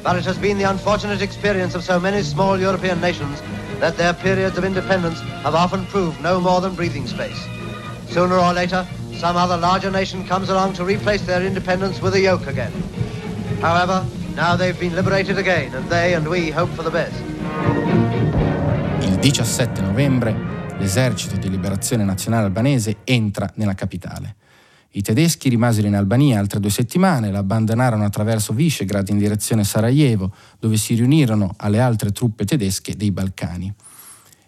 But 0.03 0.17
it 0.17 0.25
has 0.25 0.38
been 0.38 0.60
the 0.60 0.69
unfortunate 0.69 1.23
experience 1.23 1.73
of 1.73 1.84
so 1.84 1.99
many 1.99 2.21
small 2.21 2.60
European 2.60 3.01
nations 3.01 3.41
that 3.79 3.97
their 3.97 4.13
periods 4.13 4.55
of 4.55 4.65
independence 4.65 5.19
have 5.41 5.55
often 5.55 5.84
proved 5.88 6.21
no 6.21 6.39
more 6.39 6.62
than 6.62 6.75
breathing 6.75 7.07
space. 7.07 7.41
Sooner 8.12 8.38
or 8.38 8.53
later, 8.53 8.86
some 9.21 9.38
other 9.38 9.55
larger 9.55 9.91
nation 9.91 10.25
comes 10.25 10.49
along 10.49 10.73
to 10.73 10.84
replace 10.84 11.23
their 11.25 11.45
independence 11.45 12.01
with 12.01 12.15
a 12.15 12.19
yoke 12.19 12.47
again. 12.49 12.71
However, 13.62 14.03
now 14.34 14.55
they've 14.55 14.79
been 14.79 14.95
liberated 14.95 15.38
again 15.38 15.71
and 15.75 15.88
they 15.89 16.15
and 16.15 16.27
we 16.27 16.49
hope 16.49 16.73
for 16.73 16.84
the 16.84 16.89
best. 16.89 17.21
Il 19.01 19.19
17 19.19 19.79
novembre 19.84 20.36
l'esercito 20.79 21.38
di 21.38 21.51
liberazione 21.51 22.03
nazionale 22.03 22.45
albanese 22.45 22.97
entra 23.03 23.47
nella 23.57 23.75
capitale. 23.75 24.38
I 24.93 25.03
tedeschi 25.03 25.49
rimasero 25.49 25.86
in 25.86 25.95
Albania 25.95 26.39
altre 26.39 26.60
due 26.60 26.71
settimane, 26.71 27.29
la 27.29 27.39
abbandonarono 27.39 28.03
attraverso 28.03 28.53
Visegrad 28.53 29.07
in 29.10 29.19
direzione 29.19 29.63
Sarajevo, 29.63 30.34
dove 30.57 30.77
si 30.77 30.95
riunirono 30.95 31.53
alle 31.57 31.79
altre 31.79 32.12
truppe 32.12 32.43
tedesche 32.43 32.95
dei 32.95 33.12
Balcani. 33.12 33.71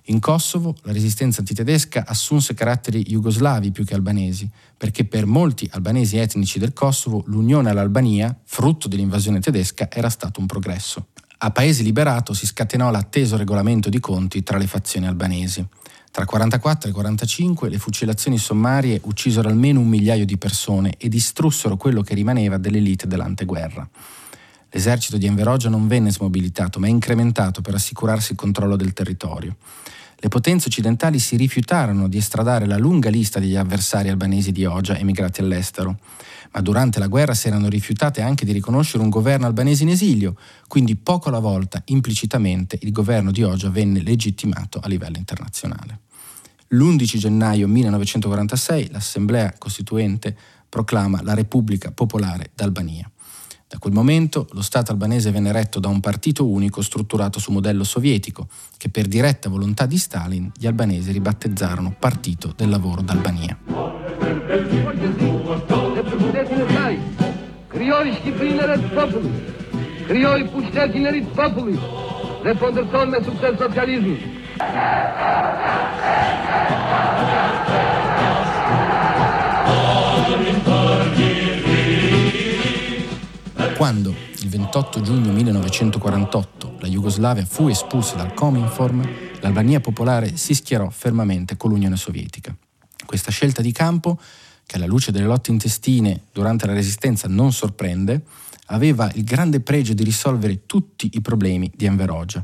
In 0.08 0.20
Kosovo 0.20 0.76
la 0.82 0.92
resistenza 0.92 1.40
antitedesca 1.40 2.04
assunse 2.06 2.54
caratteri 2.54 3.04
jugoslavi 3.04 3.72
più 3.72 3.86
che 3.86 3.94
albanesi, 3.94 4.50
perché 4.76 5.06
per 5.06 5.26
molti 5.26 5.70
albanesi 5.72 6.18
etnici 6.18 6.60
del 6.60 6.74
Kosovo 6.74 7.24
l'unione 7.28 7.70
all'Albania, 7.70 8.38
frutto 8.44 8.90
dell'invasione 8.90 9.40
tedesca, 9.40 9.90
era 9.90 10.10
stato 10.10 10.42
un 10.42 10.46
progresso. 10.46 11.08
A 11.38 11.52
paese 11.52 11.84
liberato 11.84 12.34
si 12.34 12.46
scatenò 12.46 12.92
l'atteso 12.92 13.38
regolamento 13.38 13.88
di 13.88 14.02
conti 14.02 14.44
tra 14.44 14.58
le 14.58 14.68
fazioni 14.68 15.08
albanesi. 15.08 15.66
Tra 16.12 16.26
44 16.26 16.90
e 16.90 16.94
45 16.94 17.70
le 17.70 17.80
fucilazioni 17.80 18.38
sommarie 18.38 19.00
uccisero 19.06 19.48
almeno 19.48 19.80
un 19.80 19.88
migliaio 19.88 20.26
di 20.26 20.38
persone 20.38 20.96
e 20.98 21.08
distrussero 21.08 21.78
quello 21.78 22.02
che 22.02 22.14
rimaneva 22.14 22.58
dell'elite 22.58 23.08
dell'anteguerra. 23.08 23.90
L'esercito 24.74 25.18
di 25.18 25.28
Enverogia 25.28 25.70
non 25.70 25.88
venne 25.88 26.12
smobilitato, 26.12 26.80
ma 26.80 26.88
incrementato 26.88 27.62
per 27.62 27.76
assicurarsi 27.76 28.32
il 28.32 28.38
controllo 28.40 28.76
del 28.76 28.94
territorio. 28.94 29.56
Le 30.16 30.30
potenze 30.30 30.68
occidentali 30.68 31.20
si 31.20 31.36
rifiutarono 31.36 32.08
di 32.08 32.18
estradare 32.18 32.66
la 32.66 32.78
lunga 32.78 33.12
lista 33.12 33.40
degli 33.40 33.56
avversari 33.56 34.10
albanesi 34.10 34.52
di 34.52 34.66
Ogia 34.66 34.98
emigrati 34.98 35.42
all'estero, 35.42 36.00
ma 36.54 36.62
durante 36.62 36.98
la 36.98 37.06
guerra 37.06 37.36
si 37.36 37.50
erano 37.50 37.68
rifiutate 37.68 38.22
anche 38.22 38.46
di 38.46 38.52
riconoscere 38.52 39.04
un 39.04 39.10
governo 39.10 39.46
albanese 39.46 39.84
in 39.84 39.90
esilio, 39.90 40.38
quindi 40.68 40.96
poco 40.96 41.30
alla 41.30 41.40
volta, 41.40 41.80
implicitamente, 41.86 42.80
il 42.82 42.92
governo 42.92 43.30
di 43.30 43.44
Ogia 43.44 43.70
venne 43.70 44.02
legittimato 44.02 44.80
a 44.80 44.88
livello 44.88 45.18
internazionale. 45.18 46.00
L'11 46.70 47.18
gennaio 47.18 47.68
1946 47.68 48.90
l'Assemblea 48.92 49.54
Costituente 49.56 50.36
proclama 50.68 51.22
la 51.22 51.36
Repubblica 51.36 51.92
Popolare 51.92 52.50
d'Albania. 52.56 53.08
Da 53.74 53.80
quel 53.80 53.94
momento 53.94 54.46
lo 54.52 54.62
Stato 54.62 54.92
albanese 54.92 55.32
venne 55.32 55.52
retto 55.52 55.80
da 55.80 55.88
un 55.88 56.00
partito 56.00 56.46
unico 56.48 56.84
strutturato 56.84 57.40
su 57.40 57.52
modello 57.52 57.84
sovietico, 57.84 58.48
che 58.78 58.90
per 58.90 59.08
diretta 59.08 59.50
volontà 59.50 59.88
di 59.88 59.98
Stalin 59.98 60.52
gli 60.56 60.68
albanesi 60.68 61.12
ribattezzarono 61.12 61.96
Partito 61.98 62.54
del 62.56 62.70
Lavoro 62.70 63.02
d'Albania. 63.02 63.58
Krijoj 67.74 68.14
Shqipërinë 68.14 68.64
e 68.70 68.78
popullit, 68.94 69.34
krijoj 70.06 70.44
pushtetin 70.54 71.08
e 71.10 71.12
të 71.18 71.34
popullit 71.34 71.82
dhe 72.46 72.54
po 72.62 72.70
ndërton 72.70 73.10
me 73.10 73.18
sukses 73.26 73.58
socializmin. 73.58 74.22
Quando, 83.84 84.16
il 84.40 84.48
28 84.48 85.02
giugno 85.02 85.34
1948, 85.34 86.78
la 86.80 86.88
Jugoslavia 86.88 87.44
fu 87.44 87.68
espulsa 87.68 88.16
dal 88.16 88.34
Cominform, 88.34 89.06
l'Albania 89.42 89.82
popolare 89.82 90.38
si 90.38 90.54
schierò 90.54 90.90
fermamente 90.90 91.58
con 91.58 91.70
l'Unione 91.72 91.98
Sovietica. 91.98 92.56
Questa 93.06 93.30
scelta 93.30 93.62
di 93.62 93.74
campo, 93.74 94.18
che 94.66 94.78
alla 94.78 94.86
luce 94.86 95.12
delle 95.12 95.26
lotte 95.26 95.52
intestine 95.52 96.22
durante 96.32 96.66
la 96.66 96.72
Resistenza 96.72 97.28
non 97.28 97.52
sorprende, 97.52 98.24
aveva 98.68 99.12
il 99.16 99.26
grande 99.26 99.60
pregio 99.60 99.92
di 99.92 100.06
risolvere 100.06 100.66
tutti 100.66 101.10
i 101.16 101.20
problemi 101.20 101.70
di 101.76 101.84
Enverogia. 101.84 102.42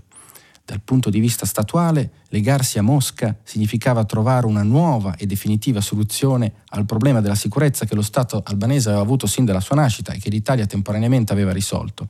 Dal 0.70 0.82
punto 0.82 1.10
di 1.10 1.20
vista 1.20 1.48
statuale, 1.48 2.12
legarsi 2.28 2.78
a 2.78 2.84
Mosca 2.84 3.36
significava 3.42 4.06
trovare 4.06 4.46
una 4.46 4.62
nuova 4.62 5.16
e 5.16 5.26
definitiva 5.26 5.82
soluzione 5.82 6.54
al 6.68 6.86
problema 6.86 7.22
della 7.22 7.34
sicurezza 7.34 7.86
che 7.86 7.96
lo 7.96 8.04
Stato 8.04 8.44
albanese 8.46 8.90
aveva 8.90 9.02
avuto 9.02 9.26
sin 9.26 9.46
dalla 9.46 9.62
sua 9.62 9.78
nascita 9.78 10.14
e 10.14 10.20
che 10.20 10.30
l'Italia 10.30 10.68
temporaneamente 10.68 11.34
aveva 11.34 11.52
risolto. 11.52 12.10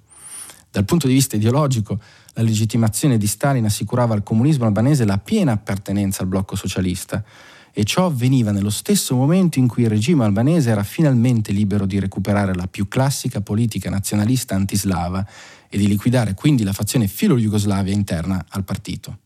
Dal 0.70 0.84
punto 0.84 1.08
di 1.08 1.14
vista 1.14 1.38
ideologico, 1.38 2.02
la 2.34 2.44
legittimazione 2.44 3.18
di 3.18 3.28
Stalin 3.28 3.64
assicurava 3.64 4.14
al 4.14 4.24
comunismo 4.24 4.66
albanese 4.66 5.06
la 5.06 5.20
piena 5.20 5.54
appartenenza 5.54 6.24
al 6.24 6.28
blocco 6.28 6.58
socialista 6.58 7.24
e 7.72 7.86
ciò 7.86 8.08
avveniva 8.08 8.52
nello 8.52 8.72
stesso 8.72 9.16
momento 9.16 9.58
in 9.58 9.70
cui 9.70 9.84
il 9.84 9.90
regime 9.90 10.26
albanese 10.26 10.70
era 10.70 10.84
finalmente 10.84 11.54
libero 11.54 11.86
di 11.86 11.98
recuperare 11.98 12.54
la 12.54 12.68
più 12.68 12.90
classica 12.90 13.40
politica 13.40 13.90
nazionalista 13.90 14.54
antislava 14.54 15.26
e 15.70 15.78
di 15.78 15.88
liquidare 15.88 16.34
quindi 16.34 16.64
la 16.64 16.74
fazione 16.74 17.08
filo-jugoslavia 17.08 17.94
interna 17.94 18.44
al 18.50 18.64
partito. 18.64 19.20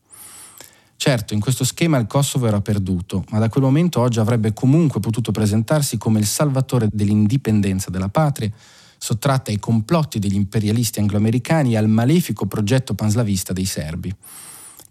Certo, 0.96 1.34
in 1.34 1.40
questo 1.40 1.64
schema 1.64 1.98
il 1.98 2.06
Kosovo 2.06 2.46
era 2.46 2.60
perduto, 2.60 3.24
ma 3.30 3.38
da 3.38 3.48
quel 3.48 3.64
momento 3.64 4.00
oggi 4.00 4.20
avrebbe 4.20 4.52
comunque 4.52 5.00
potuto 5.00 5.32
presentarsi 5.32 5.98
come 5.98 6.20
il 6.20 6.26
salvatore 6.26 6.88
dell'indipendenza 6.90 7.90
della 7.90 8.08
patria, 8.08 8.50
sottratta 8.96 9.50
ai 9.50 9.58
complotti 9.58 10.18
degli 10.18 10.34
imperialisti 10.34 11.00
angloamericani 11.00 11.74
e 11.74 11.76
al 11.76 11.88
malefico 11.88 12.46
progetto 12.46 12.94
panslavista 12.94 13.52
dei 13.52 13.66
serbi. 13.66 14.14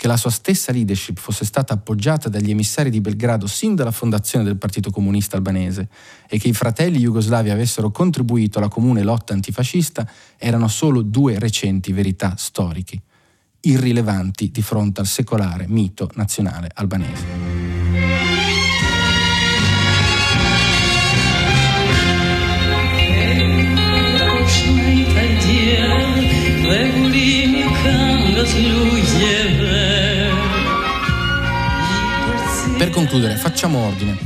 Che 0.04 0.10
la 0.10 0.18
sua 0.18 0.32
stessa 0.32 0.74
leadership 0.74 1.18
fosse 1.18 1.46
stata 1.46 1.76
appoggiata 1.76 2.28
dagli 2.28 2.50
emissari 2.50 2.90
di 2.90 3.00
Belgrado 3.00 3.48
sin 3.48 3.74
dalla 3.74 3.92
fondazione 3.92 4.44
del 4.44 4.58
Partito 4.58 4.92
Comunista 4.92 5.38
Albanese 5.38 5.88
e 6.28 6.38
che 6.40 6.50
i 6.50 6.54
fratelli 6.54 6.98
jugoslavi 6.98 7.50
avessero 7.50 7.90
contribuito 7.90 8.58
alla 8.58 8.68
comune 8.68 9.02
lotta 9.02 9.32
antifascista 9.32 10.06
erano 10.38 10.68
solo 10.68 11.04
due 11.04 11.40
recenti 11.40 11.94
verità 11.94 12.34
storiche, 12.36 13.02
irrilevanti 13.62 14.52
di 14.52 14.62
fronte 14.62 15.00
al 15.00 15.08
secolare 15.08 15.68
mito 15.70 16.12
nazionale 16.16 16.70
albanese. 16.74 18.33
Per 32.84 32.92
concludere, 32.92 33.38
facciamo 33.38 33.80
ordine. 33.80 34.18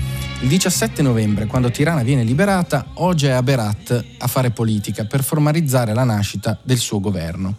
Il 0.41 0.47
17 0.47 1.03
novembre, 1.03 1.45
quando 1.45 1.69
Tirana 1.69 2.01
viene 2.01 2.23
liberata, 2.23 2.87
Oja 2.95 3.27
è 3.27 3.31
a 3.33 3.43
Berat 3.43 4.03
a 4.17 4.25
fare 4.25 4.49
politica 4.49 5.05
per 5.05 5.23
formalizzare 5.23 5.93
la 5.93 6.03
nascita 6.03 6.57
del 6.63 6.79
suo 6.79 6.99
governo. 6.99 7.55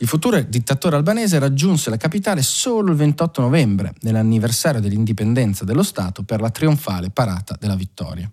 Il 0.00 0.06
futuro 0.06 0.38
dittatore 0.42 0.96
albanese 0.96 1.38
raggiunse 1.38 1.88
la 1.88 1.96
capitale 1.96 2.42
solo 2.42 2.90
il 2.90 2.98
28 2.98 3.40
novembre, 3.40 3.94
nell'anniversario 4.02 4.82
dell'indipendenza 4.82 5.64
dello 5.64 5.82
Stato 5.82 6.24
per 6.24 6.42
la 6.42 6.50
trionfale 6.50 7.08
parata 7.08 7.56
della 7.58 7.74
vittoria. 7.74 8.30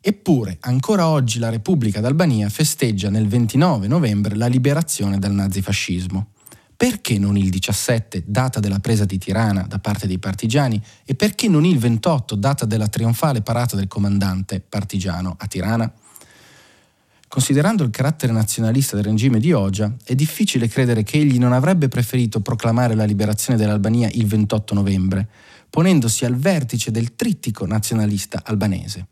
Eppure, 0.00 0.56
ancora 0.60 1.06
oggi 1.06 1.38
la 1.38 1.50
Repubblica 1.50 2.00
d'Albania 2.00 2.48
festeggia 2.48 3.10
nel 3.10 3.28
29 3.28 3.88
novembre 3.88 4.36
la 4.36 4.46
liberazione 4.46 5.18
dal 5.18 5.32
nazifascismo. 5.32 6.28
Perché 6.82 7.16
non 7.16 7.36
il 7.36 7.48
17, 7.48 8.24
data 8.26 8.58
della 8.58 8.80
presa 8.80 9.04
di 9.04 9.16
Tirana 9.16 9.62
da 9.68 9.78
parte 9.78 10.08
dei 10.08 10.18
partigiani, 10.18 10.82
e 11.04 11.14
perché 11.14 11.46
non 11.46 11.64
il 11.64 11.78
28, 11.78 12.34
data 12.34 12.66
della 12.66 12.88
trionfale 12.88 13.40
parata 13.40 13.76
del 13.76 13.86
comandante 13.86 14.58
partigiano 14.58 15.36
a 15.38 15.46
Tirana? 15.46 15.88
Considerando 17.28 17.84
il 17.84 17.90
carattere 17.90 18.32
nazionalista 18.32 18.96
del 18.96 19.04
regime 19.04 19.38
di 19.38 19.52
Ogia, 19.52 19.94
è 20.02 20.16
difficile 20.16 20.66
credere 20.66 21.04
che 21.04 21.18
egli 21.18 21.38
non 21.38 21.52
avrebbe 21.52 21.86
preferito 21.86 22.40
proclamare 22.40 22.96
la 22.96 23.04
liberazione 23.04 23.56
dell'Albania 23.56 24.10
il 24.14 24.26
28 24.26 24.74
novembre, 24.74 25.28
ponendosi 25.70 26.24
al 26.24 26.34
vertice 26.34 26.90
del 26.90 27.14
trittico 27.14 27.64
nazionalista 27.64 28.42
albanese. 28.44 29.06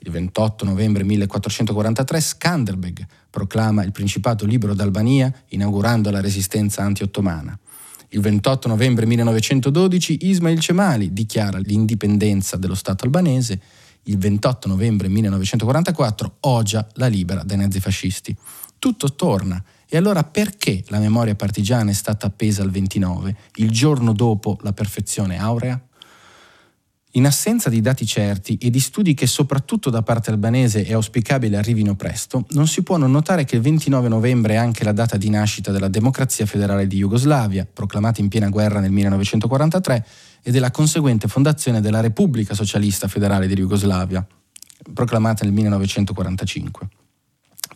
Il 0.00 0.12
28 0.12 0.64
novembre 0.64 1.02
1443 1.02 2.20
Skanderbeg 2.20 3.06
proclama 3.30 3.82
il 3.82 3.92
Principato 3.92 4.46
libero 4.46 4.74
d'Albania 4.74 5.32
inaugurando 5.48 6.10
la 6.10 6.20
resistenza 6.20 6.82
anti-ottomana. 6.82 7.58
Il 8.10 8.20
28 8.20 8.68
novembre 8.68 9.04
1912 9.06 10.18
Ismail 10.28 10.60
Cemali 10.60 11.12
dichiara 11.12 11.58
l'indipendenza 11.58 12.56
dello 12.56 12.74
Stato 12.74 13.04
albanese. 13.04 13.60
Il 14.04 14.18
28 14.18 14.68
novembre 14.68 15.08
1944 15.08 16.36
Ogia 16.40 16.86
la 16.94 17.08
libera 17.08 17.42
dai 17.42 17.58
nazifascisti. 17.58 18.34
Tutto 18.78 19.14
torna. 19.14 19.62
E 19.88 19.96
allora 19.96 20.22
perché 20.22 20.84
la 20.88 21.00
memoria 21.00 21.34
partigiana 21.34 21.90
è 21.90 21.94
stata 21.94 22.28
appesa 22.28 22.62
al 22.62 22.70
29, 22.70 23.36
il 23.56 23.70
giorno 23.70 24.12
dopo 24.12 24.58
la 24.62 24.72
perfezione 24.72 25.38
aurea? 25.38 25.80
In 27.18 27.26
assenza 27.26 27.68
di 27.68 27.80
dati 27.80 28.06
certi 28.06 28.56
e 28.58 28.70
di 28.70 28.78
studi 28.78 29.12
che 29.12 29.26
soprattutto 29.26 29.90
da 29.90 30.02
parte 30.02 30.30
albanese 30.30 30.84
è 30.84 30.92
auspicabile 30.92 31.56
arrivino 31.56 31.96
presto, 31.96 32.46
non 32.50 32.68
si 32.68 32.84
può 32.84 32.96
non 32.96 33.10
notare 33.10 33.44
che 33.44 33.56
il 33.56 33.62
29 33.62 34.06
novembre 34.06 34.52
è 34.52 34.56
anche 34.56 34.84
la 34.84 34.92
data 34.92 35.16
di 35.16 35.28
nascita 35.28 35.72
della 35.72 35.88
democrazia 35.88 36.46
federale 36.46 36.86
di 36.86 36.98
Jugoslavia, 36.98 37.66
proclamata 37.70 38.20
in 38.20 38.28
piena 38.28 38.48
guerra 38.50 38.78
nel 38.78 38.92
1943, 38.92 40.06
e 40.44 40.52
della 40.52 40.70
conseguente 40.70 41.26
fondazione 41.26 41.80
della 41.80 41.98
Repubblica 41.98 42.54
Socialista 42.54 43.08
Federale 43.08 43.48
di 43.48 43.54
Jugoslavia, 43.54 44.24
proclamata 44.94 45.42
nel 45.42 45.52
1945. 45.54 46.88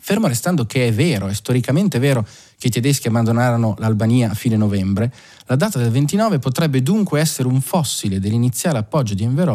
Fermo 0.05 0.27
restando 0.27 0.65
che 0.65 0.87
è 0.87 0.91
vero, 0.91 1.29
è 1.29 1.33
storicamente 1.33 1.97
vero, 1.97 2.27
che 2.57 2.67
i 2.67 2.69
tedeschi 2.69 3.07
abbandonarono 3.07 3.75
l'Albania 3.79 4.31
a 4.31 4.33
fine 4.33 4.57
novembre, 4.57 5.09
la 5.45 5.55
data 5.55 5.79
del 5.79 5.91
29 5.91 6.39
potrebbe 6.39 6.83
dunque 6.83 7.21
essere 7.21 7.47
un 7.47 7.61
fossile 7.61 8.19
dell'iniziale 8.19 8.79
appoggio 8.79 9.13
di 9.13 9.23
Enver 9.23 9.47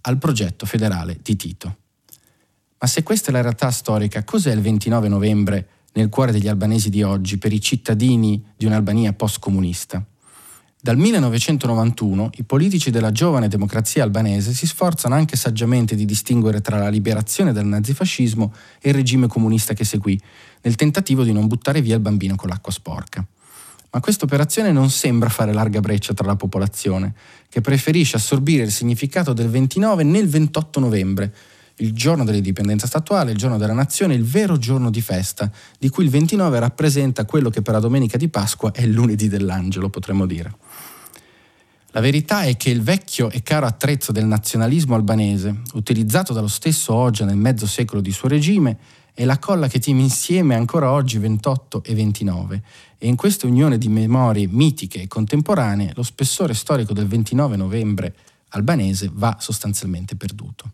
al 0.00 0.18
progetto 0.18 0.66
federale 0.66 1.16
di 1.22 1.36
Tito. 1.36 1.76
Ma 2.76 2.88
se 2.88 3.04
questa 3.04 3.28
è 3.28 3.32
la 3.32 3.40
realtà 3.40 3.70
storica, 3.70 4.24
cos'è 4.24 4.50
il 4.50 4.62
29 4.62 5.06
novembre 5.06 5.68
nel 5.92 6.08
cuore 6.08 6.32
degli 6.32 6.48
albanesi 6.48 6.90
di 6.90 7.04
oggi 7.04 7.38
per 7.38 7.52
i 7.52 7.60
cittadini 7.60 8.44
di 8.56 8.66
un'Albania 8.66 9.12
post-comunista? 9.12 10.04
Dal 10.84 10.96
1991 10.96 12.30
i 12.38 12.42
politici 12.42 12.90
della 12.90 13.12
giovane 13.12 13.46
democrazia 13.46 14.02
albanese 14.02 14.52
si 14.52 14.66
sforzano 14.66 15.14
anche 15.14 15.36
saggiamente 15.36 15.94
di 15.94 16.04
distinguere 16.04 16.60
tra 16.60 16.76
la 16.76 16.88
liberazione 16.88 17.52
dal 17.52 17.66
nazifascismo 17.66 18.52
e 18.80 18.88
il 18.88 18.96
regime 18.96 19.28
comunista 19.28 19.74
che 19.74 19.84
seguì, 19.84 20.20
nel 20.62 20.74
tentativo 20.74 21.22
di 21.22 21.30
non 21.30 21.46
buttare 21.46 21.80
via 21.80 21.94
il 21.94 22.00
bambino 22.00 22.34
con 22.34 22.48
l'acqua 22.48 22.72
sporca. 22.72 23.24
Ma 23.92 24.00
questa 24.00 24.24
operazione 24.24 24.72
non 24.72 24.90
sembra 24.90 25.28
fare 25.28 25.52
larga 25.52 25.78
breccia 25.78 26.14
tra 26.14 26.26
la 26.26 26.34
popolazione, 26.34 27.14
che 27.48 27.60
preferisce 27.60 28.16
assorbire 28.16 28.64
il 28.64 28.72
significato 28.72 29.32
del 29.32 29.50
29 29.50 30.02
nel 30.02 30.28
28 30.28 30.80
novembre, 30.80 31.32
il 31.76 31.92
giorno 31.92 32.24
dell'indipendenza 32.24 32.86
statuale, 32.86 33.32
il 33.32 33.38
giorno 33.38 33.58
della 33.58 33.72
nazione, 33.72 34.14
il 34.14 34.24
vero 34.24 34.58
giorno 34.58 34.90
di 34.90 35.00
festa, 35.00 35.50
di 35.78 35.88
cui 35.88 36.04
il 36.04 36.10
29 36.10 36.58
rappresenta 36.58 37.24
quello 37.24 37.50
che 37.50 37.62
per 37.62 37.74
la 37.74 37.80
domenica 37.80 38.16
di 38.16 38.28
Pasqua 38.28 38.72
è 38.72 38.82
il 38.82 38.92
lunedì 38.92 39.28
dell'angelo, 39.28 39.88
potremmo 39.88 40.26
dire. 40.26 40.54
La 41.94 42.00
verità 42.00 42.42
è 42.42 42.56
che 42.56 42.70
il 42.70 42.82
vecchio 42.82 43.30
e 43.30 43.42
caro 43.42 43.66
attrezzo 43.66 44.12
del 44.12 44.24
nazionalismo 44.24 44.94
albanese, 44.94 45.60
utilizzato 45.74 46.32
dallo 46.32 46.48
stesso 46.48 46.94
Oggia 46.94 47.26
nel 47.26 47.36
mezzo 47.36 47.66
secolo 47.66 48.00
di 48.00 48.12
suo 48.12 48.28
regime, 48.28 48.78
è 49.12 49.26
la 49.26 49.38
colla 49.38 49.68
che 49.68 49.78
tiene 49.78 50.00
insieme 50.00 50.54
ancora 50.54 50.90
oggi 50.90 51.18
28 51.18 51.82
e 51.84 51.94
29 51.94 52.62
e 52.96 53.08
in 53.08 53.16
questa 53.16 53.46
unione 53.46 53.76
di 53.76 53.88
memorie 53.88 54.48
mitiche 54.48 55.02
e 55.02 55.06
contemporanee 55.06 55.92
lo 55.94 56.02
spessore 56.02 56.54
storico 56.54 56.94
del 56.94 57.06
29 57.06 57.56
novembre 57.56 58.14
albanese 58.48 59.10
va 59.12 59.36
sostanzialmente 59.38 60.16
perduto. 60.16 60.72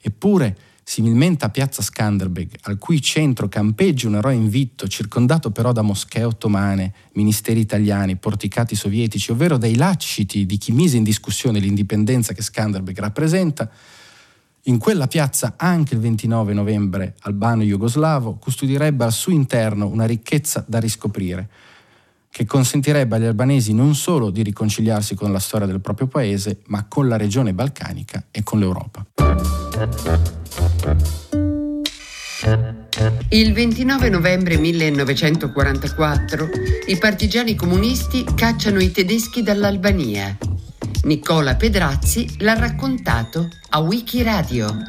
Eppure 0.00 0.56
Similmente 0.90 1.44
a 1.44 1.50
piazza 1.50 1.82
Skanderbeg, 1.82 2.56
al 2.62 2.76
cui 2.76 3.00
centro 3.00 3.48
campeggia 3.48 4.08
un 4.08 4.16
eroe 4.16 4.34
invitto, 4.34 4.88
circondato 4.88 5.52
però 5.52 5.70
da 5.70 5.82
moschee 5.82 6.24
ottomane, 6.24 6.92
ministeri 7.12 7.60
italiani, 7.60 8.16
porticati 8.16 8.74
sovietici, 8.74 9.30
ovvero 9.30 9.56
dai 9.56 9.76
laciti 9.76 10.46
di 10.46 10.58
chi 10.58 10.72
mise 10.72 10.96
in 10.96 11.04
discussione 11.04 11.60
l'indipendenza 11.60 12.32
che 12.32 12.42
Skanderbeg 12.42 12.98
rappresenta, 12.98 13.70
in 14.62 14.78
quella 14.78 15.06
piazza 15.06 15.54
anche 15.56 15.94
il 15.94 16.00
29 16.00 16.54
novembre 16.54 17.14
albano-jugoslavo 17.20 18.34
custodirebbe 18.34 19.04
al 19.04 19.12
suo 19.12 19.30
interno 19.30 19.86
una 19.86 20.06
ricchezza 20.06 20.64
da 20.66 20.80
riscoprire, 20.80 21.48
che 22.30 22.44
consentirebbe 22.46 23.16
agli 23.16 23.24
albanesi 23.24 23.74
non 23.74 23.94
solo 23.94 24.30
di 24.30 24.42
riconciliarsi 24.42 25.14
con 25.14 25.32
la 25.32 25.40
storia 25.40 25.66
del 25.66 25.80
proprio 25.80 26.06
paese, 26.06 26.60
ma 26.66 26.86
con 26.86 27.08
la 27.08 27.16
regione 27.16 27.52
balcanica 27.52 28.26
e 28.30 28.42
con 28.42 28.60
l'Europa. 28.60 29.04
Il 33.30 33.52
29 33.52 34.08
novembre 34.08 34.56
1944 34.56 36.48
i 36.86 36.96
partigiani 36.96 37.54
comunisti 37.54 38.24
cacciano 38.34 38.80
i 38.80 38.90
tedeschi 38.90 39.42
dall'Albania. 39.42 40.36
Nicola 41.02 41.56
Pedrazzi 41.56 42.36
l'ha 42.38 42.54
raccontato 42.54 43.48
a 43.70 43.80
Wikiradio. 43.80 44.88